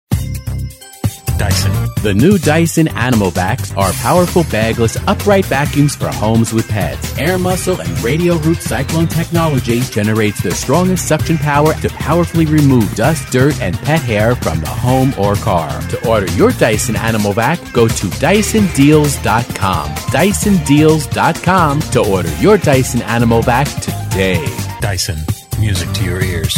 Dyson. 1.39 1.73
The 2.05 2.15
new 2.15 2.39
Dyson 2.39 2.87
Animal 2.87 3.33
Vacs 3.33 3.77
are 3.77 3.93
powerful 3.95 4.45
bagless 4.45 4.97
upright 5.09 5.45
vacuums 5.47 5.97
for 5.97 6.07
homes 6.07 6.53
with 6.53 6.69
pets. 6.69 7.19
Air 7.19 7.37
muscle 7.37 7.81
and 7.81 8.01
radial 8.01 8.39
root 8.39 8.59
cyclone 8.59 9.09
technology 9.09 9.81
generates 9.81 10.41
the 10.41 10.53
strongest 10.53 11.09
suction 11.09 11.37
power 11.37 11.75
to 11.75 11.89
powerfully 11.89 12.47
remove 12.47 12.95
dust, 12.95 13.33
dirt, 13.33 13.61
and 13.61 13.77
pet 13.81 14.03
hair 14.03 14.37
from 14.37 14.61
the 14.61 14.69
home 14.69 15.13
or 15.19 15.35
car. 15.35 15.69
To 15.89 16.09
order 16.09 16.31
your 16.35 16.53
Dyson 16.53 16.95
Animal 16.95 17.33
Vac, 17.33 17.59
go 17.73 17.89
to 17.89 18.07
DysonDeals.com. 18.23 19.89
DysonDeals.com 20.15 21.81
to 21.81 22.01
order 22.09 22.37
your 22.37 22.57
Dyson 22.57 23.03
Animal 23.03 23.43
Vac 23.43 23.67
today. 23.83 24.47
Dyson, 24.81 25.19
music 25.59 25.91
to 25.93 26.05
your 26.05 26.23
ears. 26.23 26.55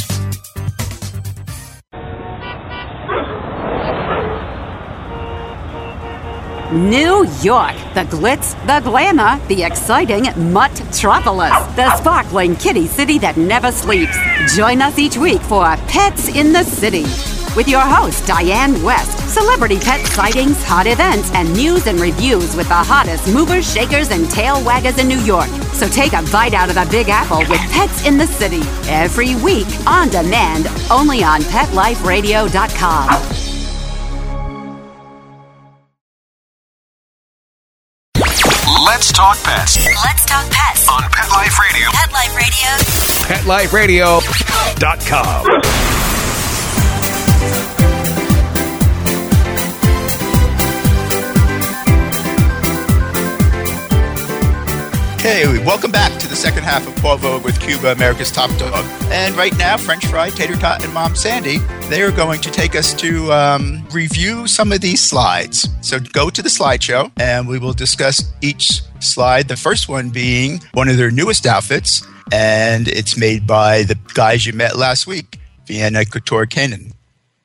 New 6.70 7.26
York, 7.42 7.74
the 7.94 8.04
glitz, 8.10 8.54
the 8.66 8.80
glamour, 8.84 9.40
the 9.48 9.62
exciting 9.62 10.24
Mutt-tropolis, 10.52 11.76
the 11.76 11.96
sparkling 11.96 12.56
kitty 12.56 12.86
city 12.86 13.18
that 13.18 13.36
never 13.36 13.72
sleeps. 13.72 14.16
Join 14.54 14.82
us 14.82 14.98
each 14.98 15.16
week 15.16 15.40
for 15.42 15.64
Pets 15.88 16.28
in 16.28 16.52
the 16.52 16.64
City 16.64 17.37
with 17.58 17.68
your 17.68 17.80
host, 17.80 18.24
Diane 18.24 18.80
West. 18.84 19.18
Celebrity 19.28 19.80
pet 19.80 20.06
sightings, 20.06 20.62
hot 20.62 20.86
events, 20.86 21.32
and 21.34 21.52
news 21.54 21.88
and 21.88 21.98
reviews 21.98 22.54
with 22.54 22.68
the 22.68 22.74
hottest 22.74 23.26
movers, 23.34 23.68
shakers, 23.68 24.12
and 24.12 24.30
tail 24.30 24.58
waggers 24.58 24.96
in 25.00 25.08
New 25.08 25.18
York. 25.18 25.48
So 25.74 25.88
take 25.88 26.12
a 26.12 26.22
bite 26.30 26.54
out 26.54 26.68
of 26.68 26.76
the 26.76 26.86
Big 26.88 27.08
Apple 27.08 27.40
with 27.50 27.58
Pets 27.72 28.06
in 28.06 28.16
the 28.16 28.28
City 28.28 28.60
every 28.88 29.34
week 29.42 29.66
on 29.88 30.08
demand, 30.08 30.68
only 30.88 31.24
on 31.24 31.40
PetLifeRadio.com. 31.40 33.08
Let's 38.86 39.10
talk 39.12 39.36
pets 39.42 39.84
Let's 40.04 40.24
talk 40.26 40.48
pets 40.48 40.88
on 40.88 41.02
Pet 41.10 41.28
Life 41.32 41.58
Radio. 41.58 41.90
Pet 41.90 42.12
Life 42.12 43.72
Radio. 43.72 44.20
PetLifeRadio.com. 44.20 46.07
Hey, 55.20 55.58
welcome 55.64 55.90
back 55.90 56.16
to 56.20 56.28
the 56.28 56.36
second 56.36 56.62
half 56.62 56.86
of 56.86 56.94
Paw 57.02 57.16
Vogue 57.16 57.42
with 57.44 57.60
Cuba, 57.60 57.90
America's 57.90 58.30
Top 58.30 58.56
Dog. 58.56 58.84
And 59.10 59.34
right 59.34 59.56
now, 59.58 59.76
French 59.76 60.06
Fry, 60.06 60.30
Tater 60.30 60.54
Tot, 60.54 60.84
and 60.84 60.94
Mom 60.94 61.16
Sandy, 61.16 61.58
they 61.88 62.02
are 62.02 62.12
going 62.12 62.40
to 62.40 62.52
take 62.52 62.76
us 62.76 62.94
to 62.94 63.32
um, 63.32 63.84
review 63.90 64.46
some 64.46 64.70
of 64.70 64.80
these 64.80 65.02
slides. 65.02 65.68
So 65.80 65.98
go 65.98 66.30
to 66.30 66.40
the 66.40 66.48
slideshow 66.48 67.10
and 67.18 67.48
we 67.48 67.58
will 67.58 67.72
discuss 67.72 68.32
each 68.42 68.80
slide. 69.00 69.48
The 69.48 69.56
first 69.56 69.88
one 69.88 70.10
being 70.10 70.60
one 70.72 70.88
of 70.88 70.96
their 70.96 71.10
newest 71.10 71.46
outfits, 71.46 72.06
and 72.30 72.86
it's 72.86 73.16
made 73.18 73.44
by 73.44 73.82
the 73.82 73.98
guys 74.14 74.46
you 74.46 74.52
met 74.52 74.76
last 74.76 75.08
week, 75.08 75.40
Vienna 75.66 76.04
Couture 76.04 76.46
Canine. 76.46 76.92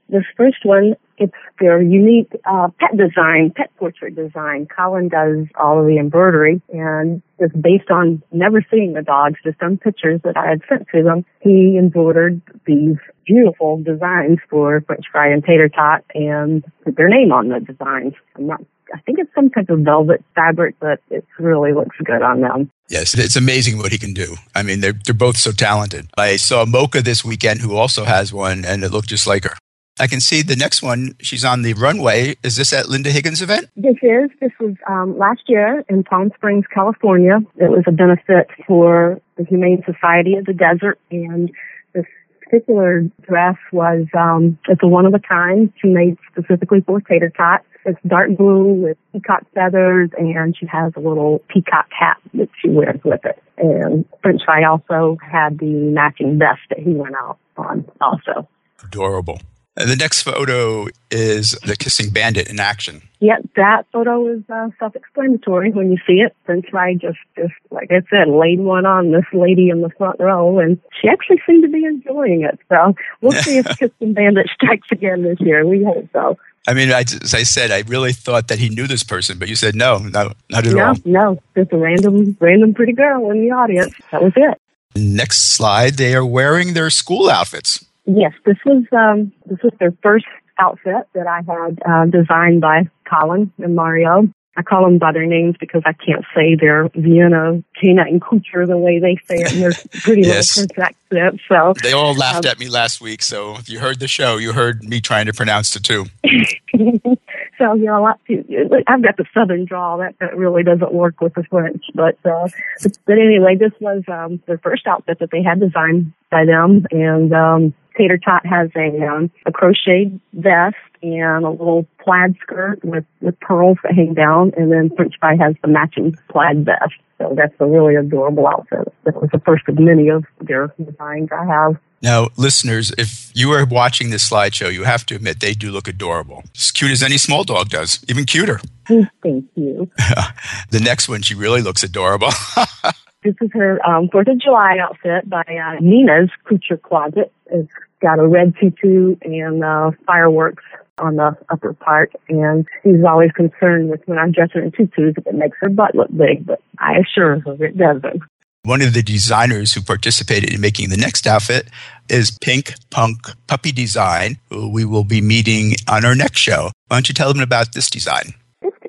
This 0.09 0.25
first 0.37 0.63
one, 0.63 0.95
it's 1.17 1.33
their 1.63 1.81
unique 1.81 2.29
uh, 2.43 2.67
pet 2.77 2.97
design, 2.97 3.53
pet 3.55 3.71
portrait 3.77 4.15
design. 4.15 4.67
Colin 4.67 5.07
does 5.07 5.47
all 5.57 5.79
of 5.79 5.87
the 5.87 5.97
embroidery, 5.97 6.61
and 6.73 7.21
just 7.39 7.53
based 7.61 7.89
on 7.89 8.21
never 8.33 8.65
seeing 8.69 8.91
the 8.91 9.01
dogs, 9.01 9.39
just 9.45 9.63
on 9.63 9.77
pictures 9.77 10.19
that 10.25 10.35
I 10.35 10.49
had 10.49 10.61
sent 10.67 10.87
to 10.93 11.03
them. 11.03 11.23
He 11.39 11.77
embroidered 11.79 12.41
these 12.65 12.97
beautiful 13.25 13.81
designs 13.81 14.39
for 14.49 14.81
French 14.81 15.05
Fry 15.09 15.31
and 15.31 15.41
Tater 15.41 15.69
Tot, 15.69 16.03
and 16.13 16.65
put 16.83 16.97
their 16.97 17.07
name 17.07 17.31
on 17.31 17.47
the 17.47 17.61
designs. 17.61 18.13
I'm 18.35 18.47
not. 18.47 18.61
I 18.93 18.99
think 18.99 19.19
it's 19.19 19.33
some 19.33 19.49
type 19.49 19.69
of 19.69 19.79
velvet 19.79 20.23
fabric, 20.35 20.75
but 20.81 20.99
it 21.09 21.25
really 21.39 21.71
looks 21.71 21.95
good 22.03 22.21
on 22.21 22.41
them. 22.41 22.69
Yes, 22.89 23.17
it's 23.17 23.37
amazing 23.37 23.77
what 23.77 23.93
he 23.93 23.97
can 23.97 24.13
do. 24.13 24.35
I 24.53 24.61
mean, 24.63 24.81
they're, 24.81 24.99
they're 25.05 25.15
both 25.15 25.37
so 25.37 25.51
talented. 25.51 26.09
I 26.17 26.35
saw 26.35 26.65
Mocha 26.65 27.01
this 27.01 27.23
weekend, 27.23 27.61
who 27.61 27.75
also 27.75 28.03
has 28.03 28.33
one, 28.33 28.65
and 28.65 28.83
it 28.83 28.91
looked 28.91 29.07
just 29.07 29.25
like 29.25 29.45
her. 29.45 29.55
I 29.99 30.07
can 30.07 30.19
see 30.19 30.41
the 30.41 30.55
next 30.55 30.81
one. 30.81 31.15
She's 31.21 31.45
on 31.45 31.61
the 31.61 31.73
runway. 31.75 32.35
Is 32.43 32.55
this 32.55 32.73
at 32.73 32.89
Linda 32.89 33.11
Higgins' 33.11 33.41
event? 33.41 33.69
This 33.75 33.95
is. 34.01 34.31
This 34.41 34.51
was 34.59 34.75
um, 34.89 35.17
last 35.17 35.41
year 35.47 35.83
in 35.87 36.03
Palm 36.03 36.31
Springs, 36.35 36.65
California. 36.73 37.39
It 37.57 37.69
was 37.69 37.83
a 37.85 37.91
benefit 37.91 38.47
for 38.67 39.21
the 39.37 39.43
Humane 39.45 39.83
Society 39.85 40.35
of 40.35 40.45
the 40.45 40.53
Desert, 40.53 40.99
and 41.11 41.51
this 41.93 42.05
particular 42.41 43.01
dress 43.21 43.57
was 43.71 44.07
um, 44.17 44.57
it's 44.67 44.81
a 44.81 44.87
one 44.87 45.05
of 45.05 45.13
a 45.13 45.19
kind. 45.19 45.71
She 45.79 45.89
made 45.89 46.17
specifically 46.31 46.81
for 46.81 46.99
Tater 46.99 47.29
Tot. 47.29 47.63
It's 47.85 47.99
dark 48.07 48.35
blue 48.35 48.73
with 48.73 48.97
peacock 49.11 49.43
feathers, 49.53 50.09
and 50.17 50.55
she 50.57 50.65
has 50.65 50.93
a 50.95 51.01
little 51.01 51.39
peacock 51.49 51.87
hat 51.91 52.17
that 52.33 52.49
she 52.59 52.69
wears 52.69 52.99
with 53.03 53.23
it. 53.25 53.43
And 53.57 54.05
French 54.23 54.41
Fry 54.43 54.63
also 54.63 55.17
had 55.21 55.59
the 55.59 55.71
matching 55.71 56.39
vest 56.39 56.61
that 56.69 56.79
he 56.79 56.93
went 56.93 57.15
out 57.15 57.37
on 57.57 57.85
also. 58.01 58.47
Adorable. 58.83 59.39
And 59.75 59.89
the 59.89 59.95
next 59.95 60.21
photo 60.21 60.87
is 61.09 61.51
the 61.65 61.75
kissing 61.75 62.11
bandit 62.11 62.47
in 62.47 62.59
action. 62.59 63.01
Yep, 63.21 63.49
that 63.55 63.85
photo 63.91 64.27
is 64.27 64.43
uh, 64.47 64.69
self-explanatory 64.77 65.71
when 65.71 65.91
you 65.91 65.97
see 66.05 66.21
it. 66.21 66.35
French 66.45 66.65
Fry 66.69 66.93
just, 66.93 67.17
just 67.35 67.53
like 67.71 67.89
I 67.89 68.01
said, 68.09 68.27
laid 68.27 68.59
one 68.59 68.85
on 68.85 69.11
this 69.11 69.25
lady 69.33 69.69
in 69.69 69.81
the 69.81 69.89
front 69.97 70.19
row, 70.19 70.59
and 70.59 70.79
she 71.01 71.07
actually 71.07 71.41
seemed 71.47 71.63
to 71.63 71.69
be 71.69 71.85
enjoying 71.85 72.43
it. 72.43 72.59
So 72.69 72.93
we'll 73.21 73.31
see 73.31 73.57
if 73.57 73.65
Kissing 73.79 74.13
Bandit 74.13 74.47
strikes 74.53 74.89
again 74.91 75.23
this 75.23 75.39
year. 75.39 75.65
We 75.65 75.83
hope 75.83 76.07
so. 76.13 76.37
I 76.67 76.73
mean, 76.75 76.91
I, 76.91 77.01
as 77.01 77.33
I 77.33 77.43
said, 77.43 77.71
I 77.71 77.81
really 77.87 78.13
thought 78.13 78.49
that 78.49 78.59
he 78.59 78.69
knew 78.69 78.85
this 78.85 79.03
person, 79.03 79.39
but 79.39 79.49
you 79.49 79.55
said 79.55 79.75
no, 79.75 79.97
no, 79.97 80.33
not 80.49 80.67
at 80.67 80.73
no, 80.73 80.87
all. 80.87 80.95
no, 81.03 81.39
just 81.55 81.73
a 81.73 81.77
random, 81.77 82.37
random 82.39 82.73
pretty 82.75 82.93
girl 82.93 83.31
in 83.31 83.41
the 83.41 83.51
audience. 83.51 83.93
That 84.11 84.21
was 84.21 84.33
it. 84.35 84.61
Next 84.95 85.55
slide, 85.55 85.95
they 85.95 86.13
are 86.13 86.25
wearing 86.25 86.73
their 86.73 86.91
school 86.91 87.29
outfits. 87.29 87.83
Yes, 88.05 88.33
this 88.45 88.57
was 88.65 88.83
um, 88.91 89.31
this 89.45 89.59
was 89.63 89.73
their 89.79 89.93
first 90.03 90.25
outfit 90.59 91.07
that 91.13 91.27
I 91.27 91.37
had 91.37 91.81
uh, 91.85 92.05
designed 92.05 92.61
by 92.61 92.89
Colin 93.09 93.51
and 93.59 93.75
Mario. 93.75 94.29
I 94.55 94.61
call 94.61 94.83
them 94.83 94.99
by 94.99 95.11
their 95.11 95.25
names 95.25 95.55
because 95.59 95.81
I 95.83 95.93
can't 95.93 96.23
say 96.35 96.55
their 96.55 96.87
Vienna 96.89 97.63
canine 97.81 98.19
couture 98.19 98.67
the 98.67 98.77
way 98.77 98.99
they 98.99 99.15
say 99.27 99.41
it 99.41 99.53
in 99.53 99.61
their 99.61 99.71
pretty 100.03 100.21
Yes. 100.21 100.55
little 100.55 100.75
French 100.75 100.93
accent. 101.11 101.41
So 101.49 101.73
They 101.81 101.93
all 101.93 102.13
laughed 102.13 102.45
um, 102.45 102.51
at 102.51 102.59
me 102.59 102.69
last 102.69 103.01
week, 103.01 103.23
so 103.23 103.55
if 103.55 103.67
you 103.67 103.79
heard 103.79 103.99
the 103.99 104.07
show, 104.07 104.37
you 104.37 104.53
heard 104.53 104.83
me 104.83 105.01
trying 105.01 105.25
to 105.25 105.33
pronounce 105.33 105.73
the 105.73 105.79
two. 105.79 106.05
so 107.57 107.73
you 107.73 107.85
know, 107.85 107.99
a 107.99 108.03
lot 108.03 108.19
too. 108.27 108.43
I've 108.85 109.01
got 109.01 109.17
the 109.17 109.25
southern 109.33 109.65
drawl 109.65 109.97
that, 109.99 110.15
that 110.19 110.37
really 110.37 110.61
doesn't 110.61 110.93
work 110.93 111.19
with 111.19 111.33
the 111.33 111.43
French, 111.45 111.83
but 111.95 112.17
uh, 112.23 112.47
but, 112.83 112.97
but 113.07 113.13
anyway, 113.17 113.55
this 113.55 113.73
was 113.79 114.03
um, 114.07 114.39
their 114.45 114.59
first 114.59 114.85
outfit 114.85 115.17
that 115.19 115.31
they 115.31 115.41
had 115.41 115.59
designed 115.59 116.13
by 116.29 116.45
them, 116.45 116.85
and 116.91 117.33
um, 117.33 117.73
Tater 117.97 118.17
Tot 118.17 118.45
has 118.45 118.69
a 118.75 119.05
um, 119.05 119.31
a 119.45 119.51
crocheted 119.51 120.19
vest 120.33 120.75
and 121.01 121.45
a 121.45 121.49
little 121.49 121.85
plaid 122.03 122.35
skirt 122.41 122.83
with 122.83 123.05
with 123.21 123.39
pearls 123.39 123.77
that 123.83 123.93
hang 123.93 124.13
down, 124.13 124.51
and 124.57 124.71
then 124.71 124.89
French 124.95 125.15
Fry 125.19 125.35
has 125.35 125.55
the 125.61 125.67
matching 125.67 126.15
plaid 126.29 126.65
vest. 126.65 126.93
So 127.17 127.33
that's 127.35 127.53
a 127.59 127.65
really 127.65 127.95
adorable 127.95 128.47
outfit. 128.47 128.93
That 129.05 129.21
was 129.21 129.29
the 129.31 129.39
first 129.39 129.67
of 129.67 129.79
many 129.79 130.09
of 130.09 130.25
their 130.41 130.73
designs 130.77 131.29
I 131.31 131.45
have. 131.45 131.77
Now, 132.01 132.27
listeners, 132.35 132.91
if 132.97 133.31
you 133.33 133.51
are 133.51 133.65
watching 133.65 134.09
this 134.09 134.29
slideshow, 134.29 134.73
you 134.73 134.83
have 134.83 135.05
to 135.05 135.15
admit 135.15 135.39
they 135.39 135.53
do 135.53 135.71
look 135.71 135.87
adorable. 135.87 136.43
As 136.53 136.69
cute 136.69 136.91
as 136.91 137.01
any 137.01 137.17
small 137.17 137.45
dog 137.45 137.69
does, 137.69 138.03
even 138.09 138.25
cuter. 138.25 138.59
Thank 138.87 139.45
you. 139.55 139.89
the 140.69 140.81
next 140.81 141.07
one, 141.07 141.21
she 141.21 141.33
really 141.33 141.61
looks 141.61 141.81
adorable. 141.81 142.31
This 143.23 143.35
is 143.39 143.51
her 143.53 143.79
um, 143.87 144.09
Fourth 144.09 144.27
of 144.27 144.37
July 144.37 144.77
outfit 144.81 145.29
by 145.29 145.43
uh, 145.43 145.79
Nina's 145.79 146.29
Couture 146.43 146.77
Closet. 146.77 147.31
It's 147.49 147.71
got 148.01 148.19
a 148.19 148.27
red 148.27 148.53
tutu 148.59 149.15
and 149.21 149.63
uh, 149.63 149.91
fireworks 150.05 150.63
on 150.97 151.15
the 151.15 151.37
upper 151.49 151.73
part, 151.73 152.11
and 152.27 152.67
she's 152.83 153.03
always 153.07 153.31
concerned 153.31 153.89
with 153.89 154.01
when 154.07 154.17
I'm 154.17 154.33
dressing 154.33 154.63
in 154.63 154.71
tutus 154.71 155.15
if 155.17 155.25
it 155.25 155.35
makes 155.35 155.57
her 155.61 155.69
butt 155.69 155.95
look 155.95 156.09
big, 156.15 156.45
but 156.45 156.61
I 156.79 156.97
assure 156.97 157.39
her 157.39 157.65
it 157.65 157.77
doesn't. 157.77 158.23
One 158.63 158.81
of 158.81 158.93
the 158.93 159.03
designers 159.03 159.73
who 159.73 159.81
participated 159.81 160.53
in 160.53 160.61
making 160.61 160.89
the 160.89 160.97
next 160.97 161.25
outfit 161.25 161.67
is 162.09 162.37
Pink 162.41 162.73
Punk 162.91 163.17
Puppy 163.47 163.71
Design, 163.71 164.37
who 164.49 164.69
we 164.69 164.85
will 164.85 165.03
be 165.03 165.21
meeting 165.21 165.75
on 165.89 166.05
our 166.05 166.15
next 166.15 166.39
show. 166.39 166.71
Why 166.87 166.97
don't 166.97 167.07
you 167.07 167.13
tell 167.13 167.33
them 167.33 167.41
about 167.41 167.73
this 167.73 167.89
design? 167.89 168.33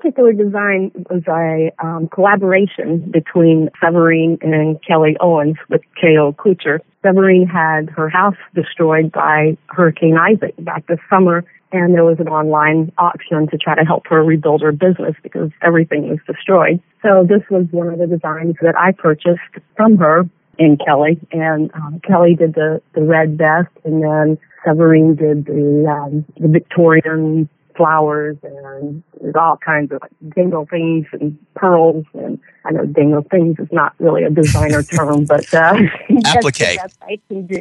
Particular 0.05 0.35
design 0.35 0.91
was 1.09 1.23
a 1.27 1.73
um, 1.83 2.09
collaboration 2.09 3.11
between 3.11 3.71
Severine 3.83 4.37
and 4.43 4.77
Kelly 4.87 5.17
Owens 5.19 5.57
with 5.71 5.81
KO 5.99 6.35
Couture. 6.37 6.83
Severine 7.03 7.47
had 7.47 7.89
her 7.89 8.11
house 8.11 8.37
destroyed 8.55 9.11
by 9.11 9.57
Hurricane 9.69 10.19
Isaac 10.19 10.55
back 10.59 10.87
this 10.89 10.99
summer, 11.09 11.43
and 11.73 11.95
there 11.95 12.05
was 12.05 12.21
an 12.21 12.29
online 12.29 12.93
auction 12.99 13.49
to 13.49 13.57
try 13.57 13.77
to 13.77 13.85
help 13.87 14.07
her 14.09 14.23
rebuild 14.23 14.61
her 14.61 14.73
business 14.73 15.15
because 15.23 15.51
everything 15.63 16.11
was 16.11 16.19
destroyed. 16.27 16.83
So 17.03 17.25
this 17.27 17.41
was 17.51 17.65
one 17.71 17.89
of 17.89 17.99
the 17.99 18.07
designs 18.07 18.57
that 18.61 18.77
I 18.79 18.93
purchased 18.93 19.41
from 19.75 19.97
her 19.97 20.29
and 20.59 20.79
Kelly, 20.85 21.19
and 21.33 21.73
um, 21.73 22.03
Kelly 22.07 22.35
did 22.35 22.53
the 22.53 22.83
the 22.95 23.03
red 23.03 23.39
vest, 23.39 23.73
and 23.85 24.03
then 24.03 24.39
Severine 24.67 25.15
did 25.15 25.47
the 25.47 25.87
um, 25.89 26.27
the 26.39 26.49
Victorian 26.49 27.49
flowers 27.77 28.37
and 28.43 29.03
there's 29.21 29.35
all 29.35 29.57
kinds 29.57 29.93
of 29.93 30.01
like 30.03 30.35
dingle 30.35 30.67
things 30.71 31.07
and 31.13 31.39
pearls 31.55 32.05
and 32.15 32.39
I 32.65 32.73
know 32.73 32.87
dingle 32.87 33.23
things 33.31 33.57
is 33.59 33.69
not 33.73 33.95
really 33.99 34.23
a 34.23 34.31
designer 34.31 34.83
term, 34.97 35.25
but 35.25 35.53
uh 35.53 35.75
applique. 36.27 36.77
That's 36.77 36.97
I 37.03 37.19
can 37.29 37.47
do. 37.47 37.61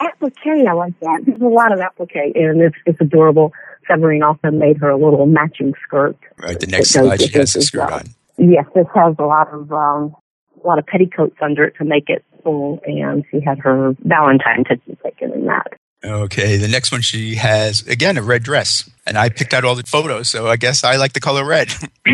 applique, 0.00 0.66
I 0.68 0.72
like 0.72 0.98
that. 1.00 1.22
There's 1.26 1.40
a 1.40 1.44
lot 1.44 1.72
of 1.72 1.80
applique 1.80 2.32
and 2.34 2.60
it's 2.60 2.76
it's 2.86 3.00
adorable. 3.00 3.52
Severine 3.90 4.22
also 4.22 4.50
made 4.50 4.78
her 4.78 4.90
a 4.90 4.96
little 4.96 5.26
matching 5.26 5.74
skirt. 5.86 6.16
Right, 6.38 6.58
the 6.58 6.66
next 6.66 6.90
slide 6.90 7.20
she 7.20 7.38
has 7.38 7.54
a 7.56 7.62
skirt 7.62 7.90
on. 7.90 8.04
Yes, 8.38 8.64
this 8.74 8.86
has 8.94 9.14
a 9.18 9.24
lot 9.24 9.52
of 9.52 9.72
um 9.72 10.14
a 10.62 10.66
lot 10.66 10.78
of 10.78 10.86
petticoats 10.86 11.36
under 11.42 11.64
it 11.64 11.74
to 11.78 11.84
make 11.84 12.08
it 12.08 12.24
full 12.42 12.80
and 12.84 13.24
she 13.30 13.40
had 13.40 13.58
her 13.58 13.94
Valentine 14.00 14.64
taken 14.64 15.32
in 15.32 15.46
that. 15.46 15.78
Okay, 16.04 16.58
the 16.58 16.68
next 16.68 16.92
one 16.92 17.00
she 17.00 17.34
has 17.36 17.86
again 17.86 18.18
a 18.18 18.22
red 18.22 18.42
dress, 18.42 18.88
and 19.06 19.16
I 19.16 19.30
picked 19.30 19.54
out 19.54 19.64
all 19.64 19.74
the 19.74 19.84
photos, 19.84 20.28
so 20.28 20.48
I 20.48 20.56
guess 20.56 20.84
I 20.84 20.96
like 20.96 21.14
the 21.14 21.20
color 21.20 21.46
red. 21.46 21.68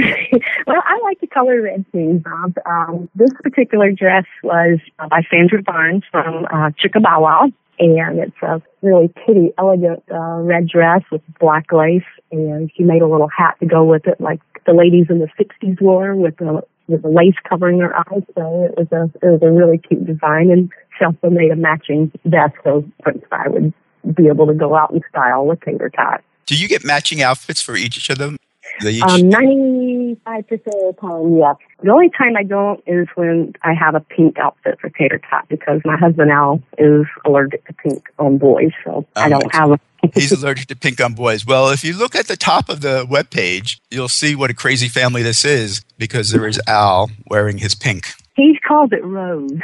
well, 0.67 0.83
I 0.85 1.01
like 1.03 1.21
the 1.21 1.27
color 1.27 1.61
red 1.61 1.85
too, 1.91 2.23
Bob. 2.25 2.55
Um, 2.67 3.09
this 3.17 3.31
particular 3.43 3.91
dress 3.91 4.27
was 4.45 4.79
by 4.97 5.23
Sandra 5.29 5.63
Barnes 5.63 6.05
from 6.11 6.45
uh, 6.45 6.71
Chickabawa, 6.81 7.53
and 7.81 8.19
it's 8.21 8.37
a 8.43 8.63
really 8.81 9.09
pretty, 9.09 9.53
elegant 9.59 10.05
uh, 10.13 10.39
red 10.39 10.69
dress 10.69 11.03
with 11.11 11.23
black 11.41 11.73
lace, 11.73 12.03
and 12.31 12.71
she 12.77 12.85
made 12.85 13.03
a 13.03 13.09
little 13.09 13.29
hat 13.29 13.57
to 13.59 13.67
go 13.67 13.85
with 13.85 14.07
it, 14.07 14.21
like 14.21 14.41
the 14.67 14.73
ladies 14.73 15.07
in 15.11 15.19
the 15.19 15.29
'60s 15.39 15.81
wore, 15.81 16.15
with 16.15 16.37
the 16.37 16.63
with 16.91 17.05
lace 17.05 17.35
covering 17.49 17.79
their 17.79 17.97
eyes. 17.97 18.23
So 18.35 18.65
it 18.65 18.75
was 18.77 18.89
a 18.93 19.05
it 19.27 19.31
was 19.31 19.41
a 19.43 19.51
really 19.51 19.79
cute 19.79 20.05
design, 20.07 20.51
and 20.51 20.71
she 20.99 21.05
also 21.05 21.31
made 21.31 21.51
a 21.51 21.57
matching 21.57 22.11
vest 22.25 22.55
so 22.65 22.85
French 23.03 23.23
Fry 23.29 23.47
would 23.49 23.73
be 24.15 24.27
able 24.29 24.47
to 24.47 24.55
go 24.55 24.75
out 24.77 24.91
in 24.93 25.01
style 25.11 25.47
with 25.47 25.61
tater 25.61 25.91
tot. 25.91 26.23
Do 26.47 26.57
you 26.57 26.69
get 26.69 26.85
matching 26.85 27.23
outfits 27.23 27.63
for 27.63 27.77
each 27.77 28.11
of 28.11 28.19
them? 28.19 28.37
Each- 28.85 29.03
Um, 29.03 29.29
95% 30.26 30.52
of 30.52 30.61
the 30.62 30.95
time, 31.00 31.37
yes. 31.37 31.57
The 31.83 31.90
only 31.90 32.11
time 32.11 32.37
I 32.37 32.43
don't 32.43 32.83
is 32.87 33.09
when 33.14 33.55
I 33.62 33.75
have 33.75 33.95
a 33.95 34.00
pink 34.00 34.38
outfit 34.38 34.79
for 34.81 34.90
Tater 34.90 35.21
Tot 35.31 35.49
because 35.49 35.81
my 35.85 35.97
husband 35.97 36.31
Al 36.31 36.62
is 36.79 37.07
allergic 37.25 37.67
to 37.67 37.73
pink 37.73 38.09
on 38.19 38.39
boys, 38.39 38.73
so 38.85 39.06
I 39.17 39.28
don't 39.28 39.45
oh. 39.54 39.58
have 39.58 39.71
a. 39.73 39.80
He's 40.15 40.32
allergic 40.32 40.69
to 40.69 40.76
pink 40.76 41.00
on 41.00 41.13
boys. 41.13 41.45
Well, 41.45 41.69
if 41.69 41.85
you 41.85 41.95
look 41.97 42.15
at 42.15 42.26
the 42.26 42.37
top 42.37 42.69
of 42.71 42.80
the 42.80 43.04
webpage, 43.04 43.80
you'll 43.91 44.08
see 44.08 44.35
what 44.35 44.50
a 44.50 44.54
crazy 44.54 44.89
family 44.89 45.23
this 45.23 45.45
is 45.45 45.82
because 45.99 46.30
there 46.30 46.47
is 46.47 46.61
Al 46.67 47.11
wearing 47.26 47.58
his 47.58 47.75
pink. 47.75 48.08
He 48.35 48.58
calls 48.67 48.93
it 48.93 49.04
rose. 49.04 49.50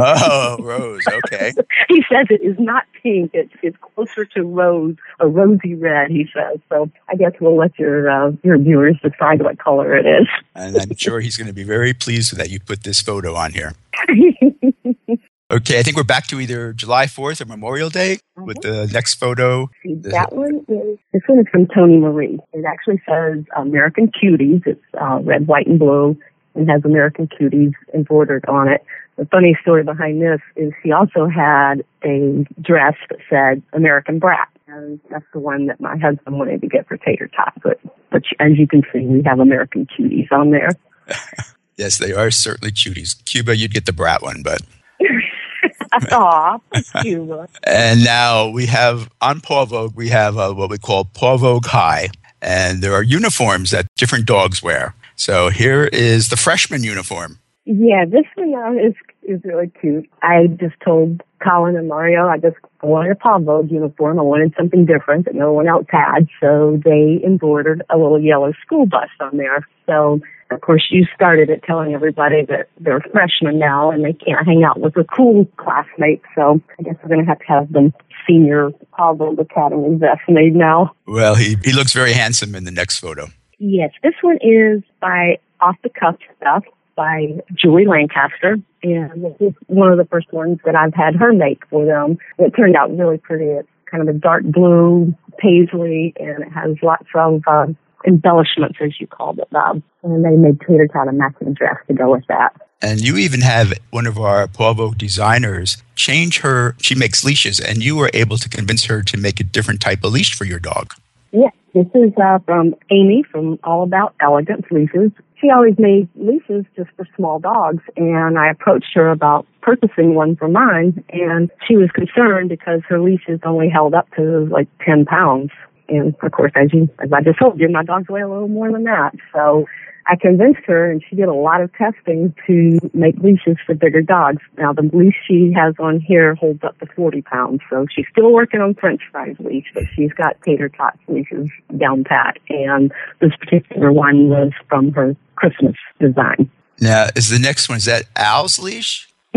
Oh, 0.00 0.56
Rose. 0.60 1.04
Okay. 1.06 1.52
he 1.88 2.02
says 2.10 2.26
it 2.30 2.42
is 2.42 2.56
not 2.58 2.84
pink. 3.02 3.30
It's 3.34 3.52
it's 3.62 3.76
closer 3.94 4.24
to 4.24 4.42
rose, 4.42 4.96
a 5.18 5.28
rosy 5.28 5.74
red. 5.74 6.10
He 6.10 6.26
says. 6.34 6.58
So 6.68 6.90
I 7.08 7.16
guess 7.16 7.32
we'll 7.40 7.56
let 7.56 7.78
your 7.78 8.10
uh, 8.10 8.32
your 8.42 8.58
viewers 8.58 8.96
decide 9.02 9.42
what 9.42 9.58
color 9.58 9.96
it 9.96 10.06
is. 10.06 10.26
And 10.54 10.76
I'm 10.76 10.96
sure 10.96 11.20
he's 11.20 11.36
going 11.36 11.48
to 11.48 11.54
be 11.54 11.64
very 11.64 11.92
pleased 11.92 12.36
that 12.36 12.50
you 12.50 12.60
put 12.60 12.84
this 12.84 13.00
photo 13.00 13.34
on 13.34 13.52
here. 13.52 13.74
Okay, 15.52 15.80
I 15.80 15.82
think 15.82 15.96
we're 15.96 16.04
back 16.04 16.28
to 16.28 16.38
either 16.38 16.72
July 16.72 17.06
4th 17.06 17.40
or 17.40 17.44
Memorial 17.44 17.90
Day 17.90 18.18
with 18.36 18.60
the 18.60 18.88
next 18.92 19.14
photo. 19.14 19.68
That 19.84 20.32
one 20.32 20.64
is 20.68 20.98
this 21.12 21.22
one 21.26 21.40
is 21.40 21.46
from 21.50 21.66
Tony 21.66 21.96
Marie. 21.96 22.38
It 22.52 22.64
actually 22.64 23.02
says 23.08 23.44
American 23.56 24.12
Cuties. 24.12 24.64
It's 24.64 24.80
uh, 25.00 25.18
red, 25.22 25.48
white, 25.48 25.66
and 25.66 25.76
blue, 25.76 26.16
and 26.54 26.68
has 26.68 26.84
American 26.84 27.28
Cuties 27.28 27.72
embroidered 27.94 28.44
on 28.46 28.68
it. 28.68 28.84
The 29.16 29.26
funny 29.26 29.56
story 29.60 29.84
behind 29.84 30.22
this 30.22 30.40
is 30.56 30.72
she 30.82 30.92
also 30.92 31.26
had 31.26 31.84
a 32.04 32.46
dress 32.60 32.94
that 33.10 33.18
said 33.28 33.62
American 33.72 34.18
Brat, 34.18 34.48
and 34.66 35.00
that's 35.10 35.26
the 35.32 35.40
one 35.40 35.66
that 35.66 35.80
my 35.80 35.96
husband 35.96 36.38
wanted 36.38 36.60
to 36.62 36.68
get 36.68 36.88
for 36.88 36.96
Tater 36.96 37.28
Tot. 37.28 37.52
But 37.62 37.80
but 38.10 38.22
as 38.38 38.58
you 38.58 38.66
can 38.66 38.82
see, 38.92 39.00
we 39.00 39.22
have 39.24 39.38
American 39.38 39.86
Cuties 39.86 40.30
on 40.32 40.50
there. 40.50 40.70
Yes, 41.80 41.96
they 41.96 42.12
are 42.12 42.30
certainly 42.30 42.72
cuties. 42.72 43.24
Cuba, 43.24 43.56
you'd 43.56 43.72
get 43.72 43.86
the 43.86 43.94
brat 43.94 44.20
one, 44.20 44.42
but. 44.42 44.60
Aw, 46.12 46.58
Cuba. 47.00 47.48
And 47.64 48.04
now 48.04 48.50
we 48.50 48.66
have 48.66 49.08
on 49.22 49.40
Paw 49.40 49.64
Vogue, 49.64 49.96
we 49.96 50.10
have 50.10 50.36
uh, 50.36 50.52
what 50.52 50.68
we 50.68 50.76
call 50.76 51.06
Paw 51.06 51.38
Vogue 51.38 51.64
High, 51.64 52.10
and 52.42 52.82
there 52.82 52.92
are 52.92 53.02
uniforms 53.02 53.70
that 53.70 53.86
different 53.96 54.26
dogs 54.26 54.62
wear. 54.62 54.94
So 55.20 55.50
here 55.50 55.84
is 55.84 56.30
the 56.30 56.36
freshman 56.38 56.82
uniform. 56.82 57.40
Yeah, 57.66 58.06
this 58.06 58.24
one 58.36 58.54
uh, 58.54 58.72
is 58.72 58.94
is 59.22 59.38
really 59.44 59.70
cute. 59.78 60.08
I 60.22 60.46
just 60.46 60.76
told 60.82 61.20
Colin 61.44 61.76
and 61.76 61.88
Mario 61.88 62.26
I 62.26 62.38
just 62.38 62.56
wanted 62.82 63.12
a 63.12 63.14
Paw 63.16 63.38
Vogue 63.38 63.70
uniform. 63.70 64.18
I 64.18 64.22
wanted 64.22 64.54
something 64.56 64.86
different 64.86 65.26
that 65.26 65.34
no 65.34 65.52
one 65.52 65.68
else 65.68 65.84
had, 65.90 66.26
so 66.40 66.80
they 66.82 67.20
embroidered 67.22 67.82
a 67.90 67.98
little 67.98 68.18
yellow 68.18 68.52
school 68.64 68.86
bus 68.86 69.10
on 69.20 69.36
there. 69.36 69.68
So 69.84 70.20
of 70.50 70.62
course 70.62 70.86
you 70.90 71.04
started 71.14 71.50
it 71.50 71.64
telling 71.64 71.92
everybody 71.92 72.46
that 72.46 72.70
they're 72.80 73.04
freshmen 73.12 73.58
now 73.58 73.90
and 73.90 74.02
they 74.02 74.14
can't 74.14 74.46
hang 74.46 74.64
out 74.64 74.80
with 74.80 74.94
their 74.94 75.04
cool 75.04 75.44
classmates. 75.58 76.24
So 76.34 76.62
I 76.78 76.82
guess 76.82 76.94
we're 77.02 77.14
gonna 77.14 77.28
have 77.28 77.40
to 77.40 77.46
have 77.46 77.70
them 77.70 77.92
senior 78.26 78.70
Paw 78.92 79.12
Vogue 79.12 79.38
Academy 79.38 79.98
vest 79.98 80.22
made 80.30 80.54
now. 80.54 80.96
Well, 81.06 81.34
he, 81.34 81.58
he 81.62 81.74
looks 81.74 81.92
very 81.92 82.14
handsome 82.14 82.54
in 82.54 82.64
the 82.64 82.70
next 82.70 83.00
photo. 83.00 83.26
Yes, 83.60 83.92
this 84.02 84.14
one 84.22 84.38
is 84.40 84.82
by 85.00 85.38
Off 85.60 85.76
the 85.82 85.90
Cuff 85.90 86.16
Stuff 86.38 86.64
by 86.96 87.26
Julie 87.54 87.86
Lancaster. 87.86 88.56
And 88.82 89.22
this 89.22 89.34
is 89.38 89.52
one 89.66 89.92
of 89.92 89.98
the 89.98 90.06
first 90.06 90.32
ones 90.32 90.58
that 90.64 90.74
I've 90.74 90.94
had 90.94 91.14
her 91.16 91.32
make 91.32 91.66
for 91.68 91.84
them. 91.84 92.18
It 92.38 92.50
turned 92.56 92.74
out 92.74 92.96
really 92.96 93.18
pretty. 93.18 93.44
It's 93.44 93.68
kind 93.90 94.06
of 94.06 94.14
a 94.14 94.18
dark 94.18 94.44
blue 94.44 95.14
paisley 95.38 96.14
and 96.18 96.42
it 96.42 96.52
has 96.52 96.76
lots 96.82 97.06
of 97.14 97.42
uh, 97.46 97.66
embellishments, 98.06 98.78
as 98.80 98.98
you 98.98 99.06
called 99.06 99.38
it, 99.38 99.50
Bob. 99.50 99.82
And 100.02 100.24
they 100.24 100.36
made 100.36 100.58
Tater 100.60 100.88
Tot 100.88 101.08
a 101.08 101.12
matching 101.12 101.52
dress 101.52 101.76
to 101.88 101.94
go 101.94 102.10
with 102.12 102.26
that. 102.28 102.54
And 102.82 103.00
you 103.00 103.18
even 103.18 103.42
have 103.42 103.74
one 103.90 104.06
of 104.06 104.18
our 104.18 104.46
Vogue 104.46 104.96
designers 104.96 105.82
change 105.96 106.40
her. 106.40 106.76
She 106.80 106.94
makes 106.94 107.24
leashes, 107.24 107.60
and 107.60 107.84
you 107.84 107.94
were 107.94 108.10
able 108.14 108.38
to 108.38 108.48
convince 108.48 108.86
her 108.86 109.02
to 109.02 109.18
make 109.18 109.38
a 109.38 109.44
different 109.44 109.82
type 109.82 110.02
of 110.02 110.12
leash 110.12 110.34
for 110.34 110.46
your 110.46 110.58
dog. 110.58 110.94
Yes, 111.32 111.52
this 111.74 111.86
is 111.94 112.12
uh, 112.22 112.38
from 112.44 112.74
Amy 112.90 113.22
from 113.30 113.58
All 113.62 113.82
About 113.84 114.14
Elegance 114.20 114.66
Leashes. 114.70 115.12
She 115.40 115.48
always 115.50 115.74
made 115.78 116.08
leashes 116.16 116.64
just 116.76 116.90
for 116.96 117.06
small 117.16 117.38
dogs, 117.38 117.82
and 117.96 118.38
I 118.38 118.50
approached 118.50 118.90
her 118.94 119.10
about 119.10 119.46
purchasing 119.62 120.14
one 120.14 120.36
for 120.36 120.48
mine, 120.48 121.02
and 121.10 121.50
she 121.66 121.76
was 121.76 121.88
concerned 121.94 122.48
because 122.48 122.80
her 122.88 123.00
leashes 123.00 123.40
only 123.44 123.68
held 123.68 123.94
up 123.94 124.08
to 124.16 124.48
like 124.50 124.68
10 124.84 125.06
pounds. 125.06 125.50
And 125.88 126.14
of 126.22 126.32
course, 126.32 126.52
as 126.56 126.72
you, 126.72 126.88
as 127.02 127.12
I 127.12 127.22
just 127.22 127.38
told 127.38 127.60
you, 127.60 127.68
my 127.68 127.84
dogs 127.84 128.08
weigh 128.08 128.22
a 128.22 128.28
little 128.28 128.48
more 128.48 128.70
than 128.70 128.84
that. 128.84 129.12
So 129.32 129.66
I 130.06 130.16
convinced 130.16 130.60
her, 130.66 130.90
and 130.90 131.02
she 131.08 131.16
did 131.16 131.28
a 131.28 131.34
lot 131.34 131.60
of 131.60 131.72
testing 131.74 132.34
to 132.46 132.78
make 132.94 133.16
leashes 133.18 133.56
for 133.64 133.74
bigger 133.74 134.02
dogs. 134.02 134.42
Now, 134.58 134.72
the 134.72 134.88
leash 134.92 135.16
she 135.26 135.52
has 135.54 135.74
on 135.78 136.00
here 136.00 136.34
holds 136.34 136.64
up 136.64 136.78
to 136.80 136.86
40 136.86 137.22
pounds, 137.22 137.60
so 137.70 137.86
she's 137.94 138.06
still 138.10 138.32
working 138.32 138.60
on 138.60 138.74
French 138.74 139.02
fries 139.10 139.36
leash, 139.38 139.66
but 139.74 139.84
she's 139.94 140.12
got 140.12 140.40
tater 140.42 140.68
tot 140.68 140.98
leashes 141.08 141.48
down 141.76 142.04
pat. 142.04 142.38
And 142.48 142.92
this 143.20 143.32
particular 143.36 143.92
one 143.92 144.28
was 144.28 144.52
from 144.68 144.92
her 144.92 145.14
Christmas 145.36 145.76
design. 146.00 146.50
Now, 146.80 147.08
is 147.14 147.28
the 147.28 147.38
next 147.38 147.68
one, 147.68 147.78
is 147.78 147.84
that 147.84 148.04
Al's 148.16 148.58
leash? 148.58 149.08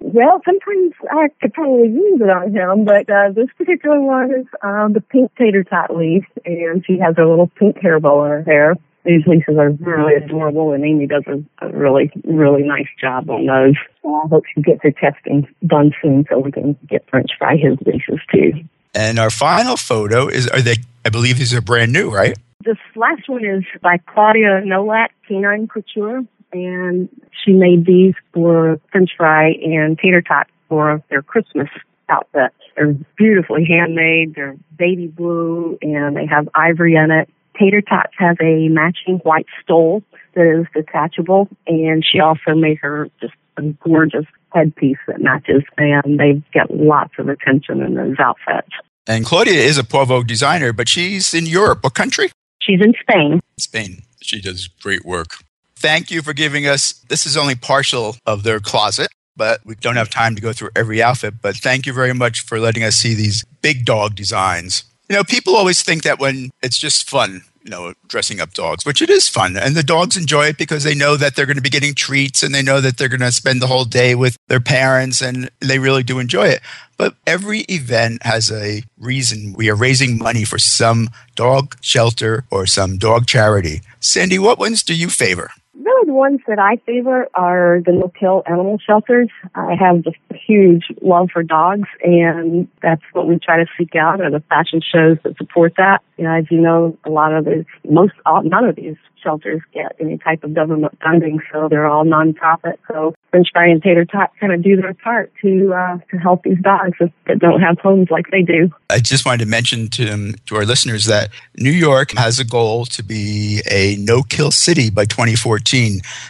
Well, 0.00 0.40
sometimes 0.44 0.94
I 1.10 1.28
could 1.40 1.52
probably 1.54 1.88
use 1.88 2.20
it 2.20 2.28
on 2.28 2.52
him, 2.54 2.84
but 2.84 3.08
uh, 3.08 3.32
this 3.32 3.48
particular 3.56 4.00
one 4.00 4.30
is 4.32 4.46
um, 4.62 4.92
the 4.92 5.00
pink 5.00 5.30
tater 5.36 5.64
tot 5.64 5.96
leaf, 5.96 6.24
and 6.44 6.84
she 6.84 6.98
has 6.98 7.16
her 7.16 7.26
little 7.26 7.50
pink 7.58 7.78
hair 7.80 8.00
bow 8.00 8.24
in 8.24 8.30
her 8.30 8.42
hair. 8.42 8.74
these 9.04 9.26
leases 9.26 9.56
are 9.56 9.70
really 9.70 10.14
adorable, 10.14 10.72
and 10.72 10.84
Amy 10.84 11.06
does 11.06 11.24
a, 11.26 11.42
a 11.64 11.70
really, 11.70 12.10
really 12.24 12.62
nice 12.62 12.88
job 13.00 13.30
on 13.30 13.46
those. 13.46 13.76
So 14.02 14.14
I 14.14 14.28
hope 14.28 14.44
she 14.54 14.60
gets 14.60 14.80
her 14.82 14.90
testing 14.90 15.46
done 15.66 15.92
soon 16.02 16.26
so 16.28 16.38
we 16.38 16.52
can 16.52 16.76
get 16.88 17.08
French 17.08 17.30
Fry 17.38 17.56
his 17.56 17.78
leases 17.86 18.20
too. 18.32 18.52
And 18.94 19.18
our 19.18 19.30
final 19.30 19.76
photo 19.76 20.28
is, 20.28 20.48
are 20.48 20.60
they, 20.60 20.76
I 21.04 21.08
believe 21.08 21.38
these 21.38 21.54
are 21.54 21.60
brand 21.60 21.92
new, 21.92 22.10
right? 22.10 22.36
This 22.64 22.76
last 22.94 23.28
one 23.28 23.44
is 23.44 23.64
by 23.80 23.98
Claudia 23.98 24.62
Nolak, 24.64 25.08
Canine 25.26 25.66
Couture, 25.66 26.22
and 26.52 27.08
she 27.44 27.52
made 27.52 27.86
these 27.86 28.14
for 28.32 28.80
French 28.90 29.10
Fry 29.16 29.52
and 29.62 29.98
Tater 29.98 30.22
Tot 30.22 30.46
for 30.68 31.02
their 31.10 31.22
Christmas 31.22 31.68
outfit. 32.08 32.52
They're 32.76 32.94
beautifully 33.16 33.64
handmade. 33.64 34.34
They're 34.34 34.56
baby 34.78 35.06
blue 35.06 35.78
and 35.82 36.16
they 36.16 36.26
have 36.26 36.48
ivory 36.54 36.94
in 36.94 37.10
it. 37.10 37.28
Tater 37.58 37.82
Tots 37.82 38.12
has 38.18 38.36
a 38.40 38.68
matching 38.68 39.18
white 39.24 39.46
stole 39.62 40.02
that 40.34 40.60
is 40.60 40.66
detachable, 40.74 41.48
and 41.66 42.02
she 42.04 42.18
also 42.18 42.54
made 42.54 42.78
her 42.78 43.08
just 43.20 43.34
a 43.58 43.62
gorgeous 43.86 44.24
headpiece 44.54 44.96
that 45.06 45.20
matches, 45.20 45.62
and 45.76 46.18
they 46.18 46.42
get 46.54 46.74
lots 46.74 47.12
of 47.18 47.28
attention 47.28 47.82
in 47.82 47.94
those 47.94 48.16
outfits. 48.18 48.70
And 49.06 49.26
Claudia 49.26 49.60
is 49.60 49.76
a 49.76 49.84
Paw 49.84 50.06
Vogue 50.06 50.26
designer, 50.26 50.72
but 50.72 50.88
she's 50.88 51.34
in 51.34 51.44
Europe. 51.44 51.84
What 51.84 51.94
country? 51.94 52.30
She's 52.62 52.80
in 52.80 52.94
Spain. 53.00 53.40
Spain. 53.58 54.02
She 54.22 54.40
does 54.40 54.68
great 54.68 55.04
work. 55.04 55.44
Thank 55.82 56.12
you 56.12 56.22
for 56.22 56.32
giving 56.32 56.64
us. 56.68 56.92
This 57.08 57.26
is 57.26 57.36
only 57.36 57.56
partial 57.56 58.14
of 58.24 58.44
their 58.44 58.60
closet, 58.60 59.08
but 59.36 59.66
we 59.66 59.74
don't 59.74 59.96
have 59.96 60.10
time 60.10 60.36
to 60.36 60.40
go 60.40 60.52
through 60.52 60.70
every 60.76 61.02
outfit. 61.02 61.42
But 61.42 61.56
thank 61.56 61.86
you 61.86 61.92
very 61.92 62.14
much 62.14 62.42
for 62.42 62.60
letting 62.60 62.84
us 62.84 62.94
see 62.94 63.14
these 63.14 63.44
big 63.62 63.84
dog 63.84 64.14
designs. 64.14 64.84
You 65.08 65.16
know, 65.16 65.24
people 65.24 65.56
always 65.56 65.82
think 65.82 66.04
that 66.04 66.20
when 66.20 66.50
it's 66.62 66.78
just 66.78 67.10
fun, 67.10 67.42
you 67.64 67.70
know, 67.70 67.94
dressing 68.06 68.40
up 68.40 68.54
dogs, 68.54 68.86
which 68.86 69.02
it 69.02 69.10
is 69.10 69.28
fun. 69.28 69.56
And 69.56 69.74
the 69.74 69.82
dogs 69.82 70.16
enjoy 70.16 70.46
it 70.46 70.56
because 70.56 70.84
they 70.84 70.94
know 70.94 71.16
that 71.16 71.34
they're 71.34 71.46
going 71.46 71.56
to 71.56 71.62
be 71.62 71.68
getting 71.68 71.96
treats 71.96 72.44
and 72.44 72.54
they 72.54 72.62
know 72.62 72.80
that 72.80 72.96
they're 72.96 73.08
going 73.08 73.20
to 73.20 73.32
spend 73.32 73.60
the 73.60 73.66
whole 73.66 73.84
day 73.84 74.14
with 74.14 74.36
their 74.46 74.60
parents 74.60 75.20
and 75.20 75.50
they 75.58 75.80
really 75.80 76.04
do 76.04 76.20
enjoy 76.20 76.46
it. 76.46 76.60
But 76.96 77.16
every 77.26 77.62
event 77.62 78.22
has 78.22 78.52
a 78.52 78.84
reason. 78.98 79.52
We 79.56 79.68
are 79.68 79.74
raising 79.74 80.18
money 80.18 80.44
for 80.44 80.60
some 80.60 81.08
dog 81.34 81.76
shelter 81.80 82.44
or 82.52 82.66
some 82.66 82.98
dog 82.98 83.26
charity. 83.26 83.80
Sandy, 83.98 84.38
what 84.38 84.60
ones 84.60 84.84
do 84.84 84.94
you 84.94 85.10
favor? 85.10 85.50
Really, 85.84 86.06
the 86.06 86.12
ones 86.12 86.40
that 86.46 86.60
I 86.60 86.76
favor 86.86 87.28
are 87.34 87.80
the 87.84 87.92
no-kill 87.92 88.44
animal 88.46 88.78
shelters. 88.78 89.28
I 89.54 89.74
have 89.74 90.04
a 90.06 90.34
huge 90.34 90.84
love 91.00 91.30
for 91.32 91.42
dogs, 91.42 91.88
and 92.04 92.68
that's 92.80 93.02
what 93.12 93.26
we 93.26 93.38
try 93.38 93.56
to 93.56 93.66
seek 93.76 93.96
out 93.96 94.20
are 94.20 94.30
the 94.30 94.44
fashion 94.48 94.80
shows 94.80 95.18
that 95.24 95.36
support 95.36 95.74
that. 95.78 96.02
You 96.18 96.24
know, 96.24 96.34
as 96.34 96.44
you 96.50 96.60
know, 96.60 96.96
a 97.04 97.10
lot 97.10 97.34
of 97.34 97.46
these, 97.46 97.64
most, 97.88 98.12
all, 98.24 98.44
none 98.44 98.64
of 98.64 98.76
these 98.76 98.96
shelters 99.22 99.60
get 99.72 99.96
any 100.00 100.18
type 100.18 100.44
of 100.44 100.54
government 100.54 100.96
funding, 101.02 101.40
so 101.52 101.68
they're 101.68 101.86
all 101.86 102.04
nonprofit. 102.04 102.74
So 102.88 103.14
French 103.30 103.48
Fry 103.52 103.68
and 103.68 103.82
Tater 103.82 104.04
Tot 104.04 104.30
kind 104.40 104.52
of 104.52 104.62
do 104.62 104.76
their 104.76 104.94
part 104.94 105.32
to 105.42 105.72
uh, 105.72 105.98
to 106.10 106.16
help 106.18 106.42
these 106.42 106.58
dogs 106.60 106.98
that 107.26 107.38
don't 107.38 107.60
have 107.60 107.78
homes 107.78 108.08
like 108.10 108.26
they 108.30 108.42
do. 108.42 108.70
I 108.90 108.98
just 108.98 109.24
wanted 109.24 109.44
to 109.44 109.50
mention 109.50 109.88
to, 109.90 110.10
um, 110.10 110.34
to 110.46 110.56
our 110.56 110.64
listeners 110.64 111.06
that 111.06 111.30
New 111.56 111.70
York 111.70 112.12
has 112.16 112.38
a 112.38 112.44
goal 112.44 112.84
to 112.86 113.02
be 113.02 113.62
a 113.70 113.96
no 113.96 114.22
kill 114.22 114.50
city 114.50 114.90
by 114.90 115.04
2014. 115.04 115.71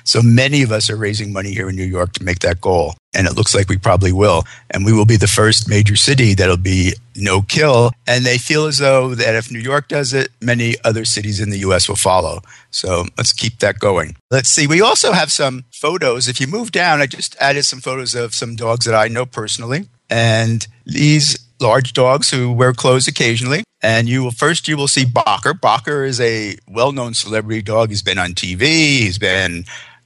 So 0.04 0.22
many 0.22 0.62
of 0.62 0.72
us 0.72 0.88
are 0.90 0.96
raising 0.96 1.32
money 1.32 1.52
here 1.52 1.68
in 1.68 1.76
New 1.76 1.84
York 1.84 2.12
to 2.14 2.24
make 2.24 2.38
that 2.40 2.60
goal. 2.60 2.94
And 3.14 3.26
it 3.26 3.36
looks 3.36 3.54
like 3.54 3.68
we 3.68 3.76
probably 3.76 4.12
will. 4.12 4.44
And 4.70 4.84
we 4.86 4.92
will 4.92 5.04
be 5.04 5.16
the 5.16 5.26
first 5.26 5.68
major 5.68 5.96
city 5.96 6.34
that'll 6.34 6.56
be 6.56 6.94
no 7.14 7.42
kill. 7.42 7.90
And 8.06 8.24
they 8.24 8.38
feel 8.38 8.66
as 8.66 8.78
though 8.78 9.14
that 9.14 9.34
if 9.34 9.50
New 9.50 9.58
York 9.58 9.88
does 9.88 10.14
it, 10.14 10.30
many 10.40 10.76
other 10.84 11.04
cities 11.04 11.40
in 11.40 11.50
the 11.50 11.58
US 11.58 11.88
will 11.88 11.96
follow. 11.96 12.40
So 12.70 13.04
let's 13.18 13.32
keep 13.32 13.58
that 13.58 13.78
going. 13.78 14.16
Let's 14.30 14.48
see. 14.48 14.66
We 14.66 14.80
also 14.80 15.12
have 15.12 15.30
some 15.30 15.64
photos. 15.72 16.28
If 16.28 16.40
you 16.40 16.46
move 16.46 16.72
down, 16.72 17.02
I 17.02 17.06
just 17.06 17.36
added 17.38 17.64
some 17.64 17.80
photos 17.80 18.14
of 18.14 18.34
some 18.34 18.56
dogs 18.56 18.86
that 18.86 18.94
I 18.94 19.08
know 19.08 19.26
personally. 19.26 19.88
And 20.08 20.66
these 20.86 21.38
large 21.60 21.92
dogs 21.92 22.30
who 22.30 22.52
wear 22.52 22.72
clothes 22.72 23.08
occasionally. 23.08 23.62
And 23.82 24.08
you 24.08 24.22
will 24.22 24.30
first 24.30 24.68
you 24.68 24.76
will 24.76 24.88
see 24.88 25.04
Bacher. 25.04 25.52
Bacher 25.52 26.06
is 26.06 26.20
a 26.20 26.56
well-known 26.68 27.14
celebrity 27.14 27.62
dog. 27.62 27.88
He's 27.88 28.02
been 28.02 28.18
on 28.18 28.34
TV. 28.34 28.60
He's 28.60 29.18
been 29.18 29.64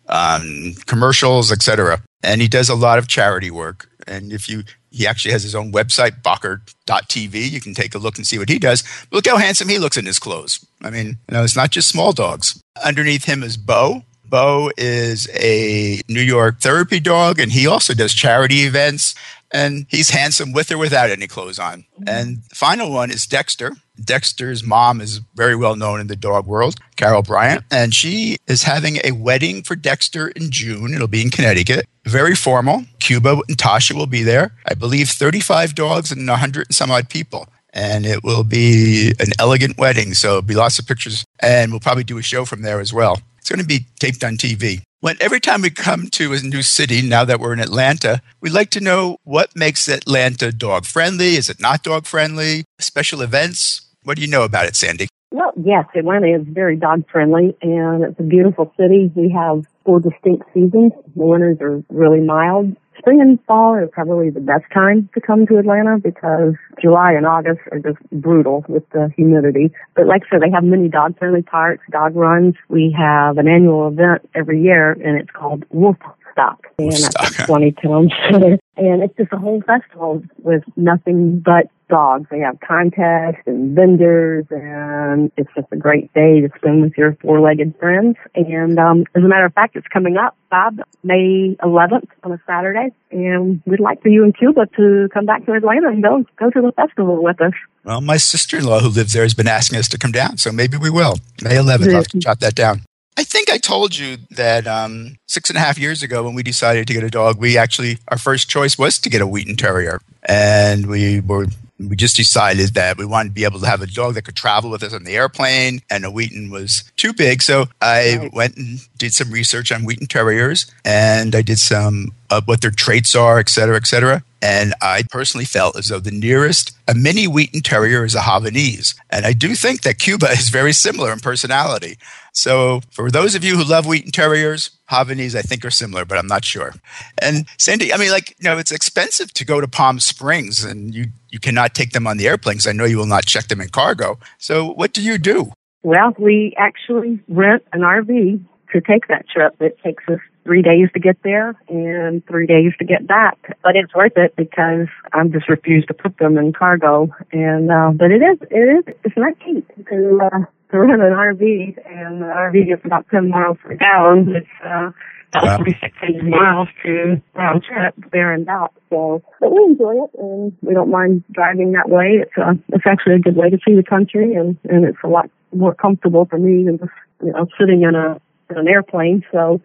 um, 0.08 0.74
commercials, 0.86 1.52
etc. 1.52 2.02
And 2.22 2.40
he 2.40 2.48
does 2.48 2.68
a 2.68 2.74
lot 2.74 2.98
of 2.98 3.06
charity 3.06 3.50
work. 3.50 3.88
And 4.06 4.32
if 4.32 4.48
you, 4.48 4.62
he 4.90 5.06
actually 5.06 5.32
has 5.32 5.42
his 5.42 5.54
own 5.54 5.72
website, 5.72 6.22
Bacher.tv. 6.22 7.50
You 7.50 7.60
can 7.60 7.74
take 7.74 7.94
a 7.94 7.98
look 7.98 8.16
and 8.16 8.26
see 8.26 8.38
what 8.38 8.48
he 8.48 8.58
does. 8.58 8.84
Look 9.10 9.26
how 9.26 9.36
handsome 9.36 9.68
he 9.68 9.78
looks 9.78 9.96
in 9.96 10.06
his 10.06 10.18
clothes. 10.18 10.64
I 10.82 10.90
mean, 10.90 11.18
you 11.28 11.34
know, 11.34 11.44
it's 11.44 11.56
not 11.56 11.70
just 11.70 11.88
small 11.88 12.12
dogs. 12.12 12.60
Underneath 12.84 13.24
him 13.24 13.42
is 13.42 13.56
Bo. 13.56 14.04
Bo 14.24 14.70
is 14.76 15.28
a 15.34 16.00
New 16.08 16.20
York 16.20 16.60
therapy 16.60 17.00
dog, 17.00 17.38
and 17.38 17.52
he 17.52 17.66
also 17.66 17.94
does 17.94 18.12
charity 18.12 18.60
events. 18.60 19.14
And 19.56 19.86
he's 19.88 20.10
handsome 20.10 20.52
with 20.52 20.70
or 20.70 20.76
without 20.76 21.08
any 21.08 21.26
clothes 21.26 21.58
on. 21.58 21.86
Mm-hmm. 21.94 22.08
And 22.08 22.42
the 22.50 22.54
final 22.54 22.92
one 22.92 23.10
is 23.10 23.26
Dexter. 23.26 23.72
Dexter's 24.02 24.62
mom 24.62 25.00
is 25.00 25.22
very 25.34 25.56
well 25.56 25.76
known 25.76 25.98
in 25.98 26.08
the 26.08 26.16
dog 26.16 26.46
world, 26.46 26.76
Carol 26.96 27.22
Bryant, 27.22 27.64
and 27.70 27.94
she 27.94 28.36
is 28.46 28.64
having 28.64 28.98
a 29.02 29.12
wedding 29.12 29.62
for 29.62 29.74
Dexter 29.74 30.28
in 30.28 30.50
June. 30.50 30.92
It'll 30.92 31.08
be 31.08 31.22
in 31.22 31.30
Connecticut. 31.30 31.86
Very 32.04 32.34
formal. 32.34 32.84
Cuba 33.00 33.40
and 33.48 33.56
Tasha 33.56 33.94
will 33.94 34.06
be 34.06 34.22
there. 34.22 34.52
I 34.68 34.74
believe 34.74 35.08
35 35.08 35.74
dogs 35.74 36.12
and 36.12 36.28
100 36.28 36.66
and 36.68 36.74
some 36.74 36.90
odd 36.90 37.08
people. 37.08 37.48
And 37.72 38.06
it 38.06 38.22
will 38.22 38.44
be 38.44 39.12
an 39.18 39.32
elegant 39.38 39.76
wedding. 39.76 40.14
So 40.14 40.28
it'll 40.28 40.42
be 40.42 40.54
lots 40.54 40.78
of 40.78 40.86
pictures. 40.86 41.24
And 41.40 41.70
we'll 41.70 41.80
probably 41.80 42.04
do 42.04 42.16
a 42.18 42.22
show 42.22 42.44
from 42.44 42.62
there 42.62 42.80
as 42.80 42.92
well. 42.92 43.20
It's 43.46 43.54
going 43.54 43.62
to 43.62 43.64
be 43.64 43.86
taped 44.00 44.24
on 44.24 44.36
TV. 44.36 44.82
When 45.02 45.16
every 45.20 45.38
time 45.38 45.62
we 45.62 45.70
come 45.70 46.08
to 46.08 46.32
a 46.32 46.40
new 46.40 46.62
city, 46.62 47.00
now 47.00 47.24
that 47.24 47.38
we're 47.38 47.52
in 47.52 47.60
Atlanta, 47.60 48.20
we'd 48.40 48.52
like 48.52 48.70
to 48.70 48.80
know 48.80 49.18
what 49.22 49.54
makes 49.54 49.86
Atlanta 49.86 50.50
dog 50.50 50.84
friendly. 50.84 51.36
Is 51.36 51.48
it 51.48 51.60
not 51.60 51.84
dog 51.84 52.06
friendly? 52.06 52.64
Special 52.80 53.22
events? 53.22 53.82
What 54.02 54.16
do 54.16 54.22
you 54.22 54.28
know 54.28 54.42
about 54.42 54.66
it, 54.66 54.74
Sandy? 54.74 55.06
Well, 55.30 55.52
yes, 55.62 55.84
Atlanta 55.94 56.26
is 56.26 56.42
very 56.44 56.74
dog 56.74 57.08
friendly 57.08 57.56
and 57.62 58.02
it's 58.02 58.18
a 58.18 58.24
beautiful 58.24 58.74
city. 58.76 59.12
We 59.14 59.30
have 59.30 59.64
four 59.84 60.00
distinct 60.00 60.52
seasons. 60.52 60.90
The 61.14 61.24
winters 61.24 61.58
are 61.60 61.84
really 61.88 62.20
mild. 62.20 62.74
Spring 62.98 63.20
and 63.20 63.38
fall 63.46 63.74
are 63.74 63.86
probably 63.86 64.30
the 64.30 64.40
best 64.40 64.64
time 64.72 65.08
to 65.14 65.20
come 65.20 65.46
to 65.46 65.58
Atlanta 65.58 65.98
because 66.02 66.54
July 66.80 67.12
and 67.12 67.26
August 67.26 67.60
are 67.70 67.78
just 67.78 67.98
brutal 68.10 68.64
with 68.68 68.88
the 68.90 69.10
humidity. 69.16 69.70
But 69.94 70.06
like 70.06 70.22
I 70.26 70.36
said, 70.36 70.42
they 70.42 70.50
have 70.54 70.64
many 70.64 70.88
dog 70.88 71.18
friendly 71.18 71.42
parks, 71.42 71.84
dog 71.90 72.16
runs. 72.16 72.54
We 72.68 72.94
have 72.96 73.38
an 73.38 73.48
annual 73.48 73.88
event 73.88 74.28
every 74.34 74.62
year 74.62 74.92
and 74.92 75.18
it's 75.20 75.30
called 75.30 75.64
Wolf 75.70 75.96
Stock. 76.36 76.66
And 76.78 76.92
that's 76.92 77.46
20 77.46 77.72
Town 77.72 78.10
Center. 78.30 78.58
And 78.78 79.02
it's 79.02 79.16
just 79.16 79.32
a 79.32 79.38
whole 79.38 79.62
festival 79.62 80.22
with 80.42 80.62
nothing 80.76 81.38
but 81.42 81.70
dogs. 81.88 82.26
They 82.30 82.40
have 82.40 82.58
contests 82.60 83.40
and 83.46 83.74
vendors, 83.74 84.44
and 84.50 85.32
it's 85.38 85.48
just 85.54 85.68
a 85.72 85.76
great 85.76 86.12
day 86.12 86.42
to 86.42 86.50
spend 86.58 86.82
with 86.82 86.92
your 86.94 87.16
four-legged 87.22 87.74
friends. 87.78 88.16
And 88.34 88.78
um, 88.78 89.04
as 89.14 89.24
a 89.24 89.28
matter 89.28 89.46
of 89.46 89.54
fact, 89.54 89.76
it's 89.76 89.86
coming 89.86 90.18
up, 90.18 90.36
Bob, 90.50 90.80
May 91.02 91.56
11th 91.62 92.08
on 92.22 92.32
a 92.32 92.40
Saturday, 92.46 92.92
and 93.10 93.62
we'd 93.64 93.80
like 93.80 94.02
for 94.02 94.08
you 94.08 94.24
in 94.24 94.34
Cuba 94.34 94.66
to 94.76 95.08
come 95.14 95.24
back 95.24 95.46
to 95.46 95.52
Atlanta 95.52 95.88
and 95.88 96.02
go 96.02 96.22
go 96.38 96.50
to 96.50 96.60
the 96.60 96.72
festival 96.72 97.22
with 97.22 97.40
us. 97.40 97.54
Well, 97.84 98.02
my 98.02 98.18
sister 98.18 98.58
in 98.58 98.64
law 98.64 98.80
who 98.80 98.88
lives 98.88 99.14
there 99.14 99.22
has 99.22 99.32
been 99.32 99.48
asking 99.48 99.78
us 99.78 99.88
to 99.88 99.98
come 99.98 100.12
down, 100.12 100.36
so 100.36 100.52
maybe 100.52 100.76
we 100.76 100.90
will. 100.90 101.14
May 101.42 101.54
11th, 101.54 101.88
I'll 101.88 101.94
have 101.94 102.08
to 102.08 102.18
jot 102.18 102.40
that 102.40 102.54
down. 102.54 102.82
I 103.18 103.24
think 103.24 103.50
I 103.50 103.56
told 103.56 103.96
you 103.96 104.18
that 104.32 104.66
um, 104.66 105.16
six 105.26 105.48
and 105.48 105.56
a 105.56 105.60
half 105.60 105.78
years 105.78 106.02
ago 106.02 106.22
when 106.22 106.34
we 106.34 106.42
decided 106.42 106.86
to 106.86 106.92
get 106.92 107.02
a 107.02 107.08
dog, 107.10 107.38
we 107.38 107.56
actually, 107.56 107.98
our 108.08 108.18
first 108.18 108.50
choice 108.50 108.76
was 108.76 108.98
to 108.98 109.08
get 109.08 109.22
a 109.22 109.26
Wheaten 109.26 109.56
Terrier. 109.56 110.00
And 110.28 110.86
we 110.86 111.20
were 111.20 111.46
we 111.78 111.94
just 111.94 112.16
decided 112.16 112.74
that 112.74 112.96
we 112.96 113.04
wanted 113.04 113.30
to 113.30 113.34
be 113.34 113.44
able 113.44 113.60
to 113.60 113.66
have 113.66 113.82
a 113.82 113.86
dog 113.86 114.14
that 114.14 114.22
could 114.22 114.36
travel 114.36 114.70
with 114.70 114.82
us 114.82 114.94
on 114.94 115.04
the 115.04 115.14
airplane, 115.14 115.82
and 115.90 116.04
a 116.04 116.10
Wheaten 116.10 116.50
was 116.50 116.90
too 116.96 117.12
big. 117.12 117.42
So 117.42 117.66
I 117.80 118.16
right. 118.16 118.32
went 118.32 118.56
and 118.56 118.78
did 118.98 119.12
some 119.12 119.30
research 119.30 119.70
on 119.70 119.84
Wheaten 119.84 120.06
Terriers, 120.06 120.70
and 120.84 121.34
I 121.34 121.42
did 121.42 121.58
some 121.58 122.12
of 122.30 122.48
what 122.48 122.62
their 122.62 122.70
traits 122.70 123.14
are, 123.14 123.38
et 123.38 123.48
cetera, 123.48 123.76
et 123.76 123.86
cetera. 123.86 124.22
And 124.42 124.74
I 124.80 125.02
personally 125.10 125.44
felt 125.44 125.76
as 125.76 125.88
though 125.88 126.00
the 126.00 126.10
nearest 126.10 126.72
a 126.88 126.94
mini 126.94 127.26
Wheaten 127.26 127.60
Terrier 127.60 128.04
is 128.04 128.14
a 128.14 128.20
Havanese. 128.20 128.94
And 129.10 129.26
I 129.26 129.32
do 129.32 129.54
think 129.54 129.82
that 129.82 129.98
Cuba 129.98 130.30
is 130.30 130.50
very 130.50 130.72
similar 130.72 131.12
in 131.12 131.20
personality. 131.20 131.98
So 132.36 132.82
for 132.90 133.10
those 133.10 133.34
of 133.34 133.42
you 133.42 133.56
who 133.56 133.64
love 133.64 133.86
Wheaten 133.86 134.10
Terriers, 134.10 134.70
Havanese, 134.90 135.34
I 135.34 135.40
think, 135.40 135.64
are 135.64 135.70
similar, 135.70 136.04
but 136.04 136.18
I'm 136.18 136.26
not 136.26 136.44
sure. 136.44 136.74
And 137.20 137.46
Sandy, 137.56 137.94
I 137.94 137.96
mean, 137.96 138.10
like, 138.10 138.36
you 138.38 138.44
know, 138.44 138.58
it's 138.58 138.70
expensive 138.70 139.32
to 139.32 139.44
go 139.44 139.58
to 139.58 139.66
Palm 139.66 139.98
Springs 140.00 140.62
and 140.62 140.94
you, 140.94 141.06
you 141.30 141.40
cannot 141.40 141.74
take 141.74 141.92
them 141.92 142.06
on 142.06 142.18
the 142.18 142.28
airplane 142.28 142.56
because 142.56 142.66
I 142.66 142.72
know 142.72 142.84
you 142.84 142.98
will 142.98 143.06
not 143.06 143.24
check 143.24 143.48
them 143.48 143.62
in 143.62 143.70
cargo. 143.70 144.18
So 144.36 144.70
what 144.74 144.92
do 144.92 145.02
you 145.02 145.16
do? 145.16 145.50
Well, 145.82 146.14
we 146.18 146.54
actually 146.58 147.20
rent 147.26 147.62
an 147.72 147.80
RV 147.80 148.44
to 148.72 148.80
take 148.82 149.08
that 149.08 149.26
trip. 149.28 149.56
It 149.60 149.78
takes 149.82 150.04
us 150.06 150.20
three 150.44 150.60
days 150.60 150.88
to 150.92 151.00
get 151.00 151.16
there 151.22 151.56
and 151.68 152.24
three 152.26 152.46
days 152.46 152.72
to 152.78 152.84
get 152.84 153.06
back. 153.06 153.56
But 153.62 153.76
it's 153.76 153.94
worth 153.94 154.16
it 154.16 154.36
because 154.36 154.88
I'm 155.14 155.32
just 155.32 155.48
refused 155.48 155.88
to 155.88 155.94
put 155.94 156.18
them 156.18 156.36
in 156.36 156.52
cargo. 156.52 157.08
And 157.32 157.70
uh, 157.70 157.92
but 157.92 158.10
it 158.10 158.22
is 158.22 158.38
it 158.50 158.88
is 158.88 158.94
it's 159.04 159.16
not 159.16 159.32
cheap 159.40 159.66
to 159.88 160.20
uh, 160.22 160.40
to 160.70 160.78
rent 160.78 161.00
an 161.02 161.12
RV, 161.12 161.78
and 161.86 162.22
the 162.22 162.26
RV 162.26 162.66
gets 162.66 162.84
about 162.84 163.06
10 163.10 163.28
miles 163.28 163.56
per 163.62 163.74
gallon. 163.74 164.34
It's 164.34 164.46
uh, 164.64 164.90
about 165.32 165.44
Wow. 165.44 165.56
46 165.58 165.94
miles 166.24 166.68
to 166.84 167.20
round 167.34 167.62
trip 167.64 167.94
there 168.12 168.32
and 168.32 168.46
back. 168.46 168.70
So, 168.90 169.22
but 169.40 169.52
we 169.52 169.62
enjoy 169.64 170.04
it, 170.04 170.10
and 170.18 170.52
we 170.62 170.74
don't 170.74 170.90
mind 170.90 171.24
driving 171.30 171.72
that 171.72 171.88
way. 171.88 172.22
It's 172.22 172.32
uh, 172.36 172.54
it's 172.68 172.84
actually 172.86 173.14
a 173.14 173.18
good 173.18 173.36
way 173.36 173.50
to 173.50 173.58
see 173.66 173.74
the 173.74 173.82
country, 173.82 174.34
and 174.34 174.56
and 174.68 174.84
it's 174.84 174.98
a 175.04 175.08
lot 175.08 175.28
more 175.54 175.74
comfortable 175.74 176.26
for 176.26 176.38
me 176.38 176.64
than 176.64 176.78
just 176.78 176.90
you 177.22 177.32
know 177.32 177.46
sitting 177.58 177.82
in 177.82 177.94
a 177.94 178.20
in 178.50 178.58
an 178.58 178.68
airplane. 178.68 179.24
So. 179.32 179.60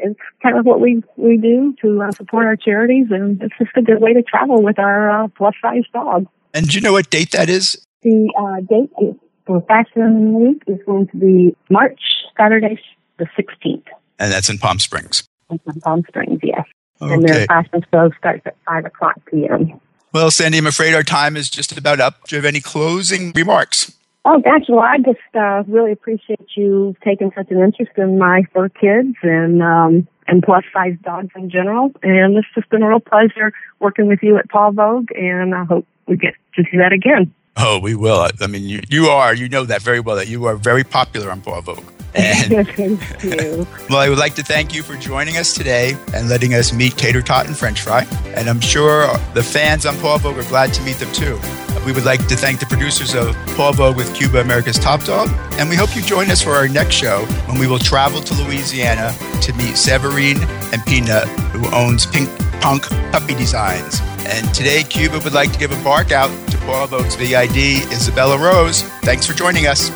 It's 0.00 0.18
kind 0.42 0.58
of 0.58 0.66
what 0.66 0.80
we 0.80 1.04
we 1.16 1.36
do 1.36 1.72
to 1.80 2.02
uh, 2.02 2.10
support 2.10 2.44
our 2.44 2.56
charities, 2.56 3.06
and 3.10 3.40
it's 3.40 3.54
just 3.56 3.70
a 3.76 3.82
good 3.82 4.00
way 4.00 4.14
to 4.14 4.22
travel 4.22 4.60
with 4.60 4.80
our 4.80 5.08
uh, 5.08 5.28
plus 5.28 5.54
size 5.62 5.84
dog. 5.92 6.26
And 6.52 6.66
do 6.66 6.74
you 6.74 6.80
know 6.80 6.92
what 6.92 7.08
date 7.08 7.30
that 7.30 7.48
is? 7.48 7.86
The 8.02 8.32
uh, 8.36 8.62
date 8.62 8.90
is 9.00 9.14
for 9.46 9.62
Fashion 9.62 10.34
Week 10.34 10.62
is 10.66 10.78
going 10.84 11.06
to 11.08 11.16
be 11.16 11.56
March 11.70 12.00
Saturday, 12.36 12.78
the 13.18 13.26
16th. 13.38 13.84
And 14.18 14.32
that's 14.32 14.48
in 14.48 14.58
Palm 14.58 14.78
Springs. 14.78 15.26
in 15.50 15.58
Palm 15.80 16.02
Springs, 16.08 16.40
yes. 16.42 16.64
Okay. 17.00 17.14
And 17.14 17.22
their 17.22 17.46
fashion 17.46 17.84
show 17.92 18.10
starts 18.18 18.42
at 18.46 18.56
5 18.66 18.86
o'clock 18.86 19.20
p.m. 19.30 19.80
Well, 20.12 20.30
Sandy, 20.30 20.58
I'm 20.58 20.66
afraid 20.66 20.94
our 20.94 21.02
time 21.02 21.36
is 21.36 21.50
just 21.50 21.76
about 21.76 22.00
up. 22.00 22.26
Do 22.26 22.36
you 22.36 22.38
have 22.38 22.46
any 22.46 22.60
closing 22.60 23.32
remarks? 23.34 23.92
Oh, 24.24 24.40
gosh, 24.40 24.62
well, 24.68 24.80
I 24.80 24.96
just 24.98 25.18
uh, 25.34 25.62
really 25.68 25.92
appreciate 25.92 26.40
you 26.56 26.96
taking 27.04 27.30
such 27.36 27.50
an 27.50 27.60
interest 27.60 27.92
in 27.96 28.18
my 28.18 28.42
fur 28.52 28.68
kids 28.68 29.14
and 29.22 29.62
um, 29.62 30.08
and 30.26 30.42
plus 30.42 30.64
size 30.72 30.96
dogs 31.04 31.28
in 31.36 31.48
general. 31.48 31.92
And 32.02 32.36
it's 32.36 32.48
just 32.54 32.68
been 32.70 32.82
a 32.82 32.88
real 32.88 32.98
pleasure 32.98 33.52
working 33.78 34.08
with 34.08 34.20
you 34.22 34.36
at 34.36 34.48
Paw 34.48 34.72
Vogue, 34.72 35.10
and 35.14 35.54
I 35.54 35.64
hope 35.64 35.86
we 36.08 36.16
get 36.16 36.34
to 36.54 36.62
do 36.62 36.78
that 36.78 36.92
again. 36.92 37.32
Oh, 37.56 37.78
we 37.78 37.94
will. 37.94 38.20
I- 38.20 38.30
I 38.40 38.46
mean, 38.46 38.64
you, 38.64 38.80
you 38.90 39.06
are, 39.06 39.34
you 39.34 39.48
know 39.48 39.64
that 39.64 39.82
very 39.82 40.00
well, 40.00 40.16
that 40.16 40.28
you 40.28 40.44
are 40.46 40.56
very 40.56 40.84
popular 40.84 41.30
on 41.30 41.40
Paw 41.40 41.60
Vogue. 41.62 41.82
And 42.14 42.66
Thank 42.68 42.78
you. 43.24 43.66
well, 43.90 43.98
I 43.98 44.08
would 44.08 44.18
like 44.18 44.34
to 44.36 44.42
thank 44.42 44.74
you 44.74 44.82
for 44.82 44.96
joining 44.96 45.36
us 45.36 45.52
today 45.54 45.96
and 46.14 46.28
letting 46.28 46.54
us 46.54 46.72
meet 46.72 46.96
Tater 46.96 47.22
Tot 47.22 47.46
and 47.46 47.56
French 47.56 47.80
Fry. 47.82 48.06
And 48.34 48.48
I'm 48.48 48.60
sure 48.60 49.06
the 49.34 49.42
fans 49.42 49.84
on 49.86 49.96
Paw 49.98 50.18
Vogue 50.18 50.38
are 50.38 50.48
glad 50.48 50.72
to 50.74 50.82
meet 50.82 50.96
them 50.96 51.12
too. 51.12 51.38
We 51.84 51.92
would 51.92 52.04
like 52.04 52.26
to 52.28 52.36
thank 52.36 52.58
the 52.58 52.66
producers 52.66 53.14
of 53.14 53.34
Paw 53.56 53.72
Vogue 53.72 53.96
with 53.96 54.12
Cuba 54.14 54.40
America's 54.40 54.78
Top 54.78 55.04
Dog. 55.04 55.28
And 55.52 55.68
we 55.68 55.76
hope 55.76 55.94
you 55.94 56.02
join 56.02 56.30
us 56.30 56.42
for 56.42 56.50
our 56.52 56.68
next 56.68 56.94
show 56.96 57.24
when 57.46 57.58
we 57.58 57.66
will 57.66 57.78
travel 57.78 58.20
to 58.20 58.34
Louisiana 58.42 59.14
to 59.42 59.52
meet 59.54 59.76
Severine 59.76 60.38
and 60.72 60.84
Peanut, 60.86 61.28
who 61.52 61.68
owns 61.74 62.04
Pink 62.06 62.28
Punk 62.60 62.88
Puppy 63.12 63.34
Designs. 63.34 64.00
And 64.26 64.52
today, 64.54 64.82
Cuba 64.82 65.20
would 65.22 65.34
like 65.34 65.52
to 65.52 65.58
give 65.58 65.70
a 65.70 65.84
bark 65.84 66.10
out 66.10 66.30
to 66.66 66.72
Paw 66.72 66.86
Vogue's 66.86 67.14
VID, 67.16 67.90
Isabella 67.92 68.38
Rose. 68.38 68.82
Thanks 69.02 69.26
for 69.26 69.34
joining 69.34 69.66
us. 69.66 69.90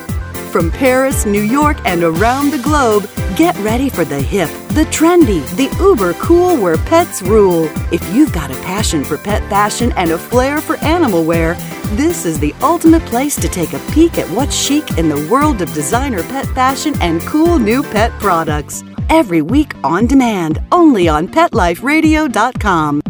From 0.51 0.71
Paris, 0.71 1.27
New 1.27 1.43
York, 1.43 1.77
and 1.85 2.03
around 2.03 2.51
the 2.51 2.59
globe, 2.59 3.09
get 3.37 3.57
ready 3.59 3.89
for 3.89 4.05
the 4.05 4.21
hip, 4.21 4.51
the 4.71 4.85
trendy, 4.87 5.47
the 5.57 5.75
uber 5.83 6.15
cool 6.15 6.57
where 6.57 6.77
pets 6.77 7.23
rule. 7.23 7.69
If 7.93 8.03
you've 8.13 8.33
got 8.33 8.51
a 8.51 8.61
passion 8.63 9.05
for 9.05 9.17
pet 9.17 9.49
fashion 9.49 9.93
and 9.97 10.11
a 10.11 10.19
flair 10.19 10.61
for 10.61 10.77
animal 10.79 11.25
wear, 11.25 11.55
this 11.95 12.27
is 12.27 12.41
the 12.41 12.55
ultimate 12.63 13.05
place 13.07 13.37
to 13.37 13.49
take 13.49 13.75
a 13.75 13.79
peek 13.93 14.19
at 14.19 14.29
what's 14.31 14.57
chic 14.57 14.99
in 14.99 15.09
the 15.09 15.29
world 15.31 15.63
of 15.63 15.73
designer 15.73 16.23
pet 16.25 16.47
fashion 16.47 16.95
and 17.01 17.21
cool 17.23 17.59
new 17.59 17.83
pet 17.85 18.11
products. 18.21 18.83
Every 19.09 19.43
week 19.43 19.73
on 19.85 20.07
demand, 20.07 20.61
only 20.73 21.09
on 21.09 21.29
PetLifeRadio.com. 21.29 23.03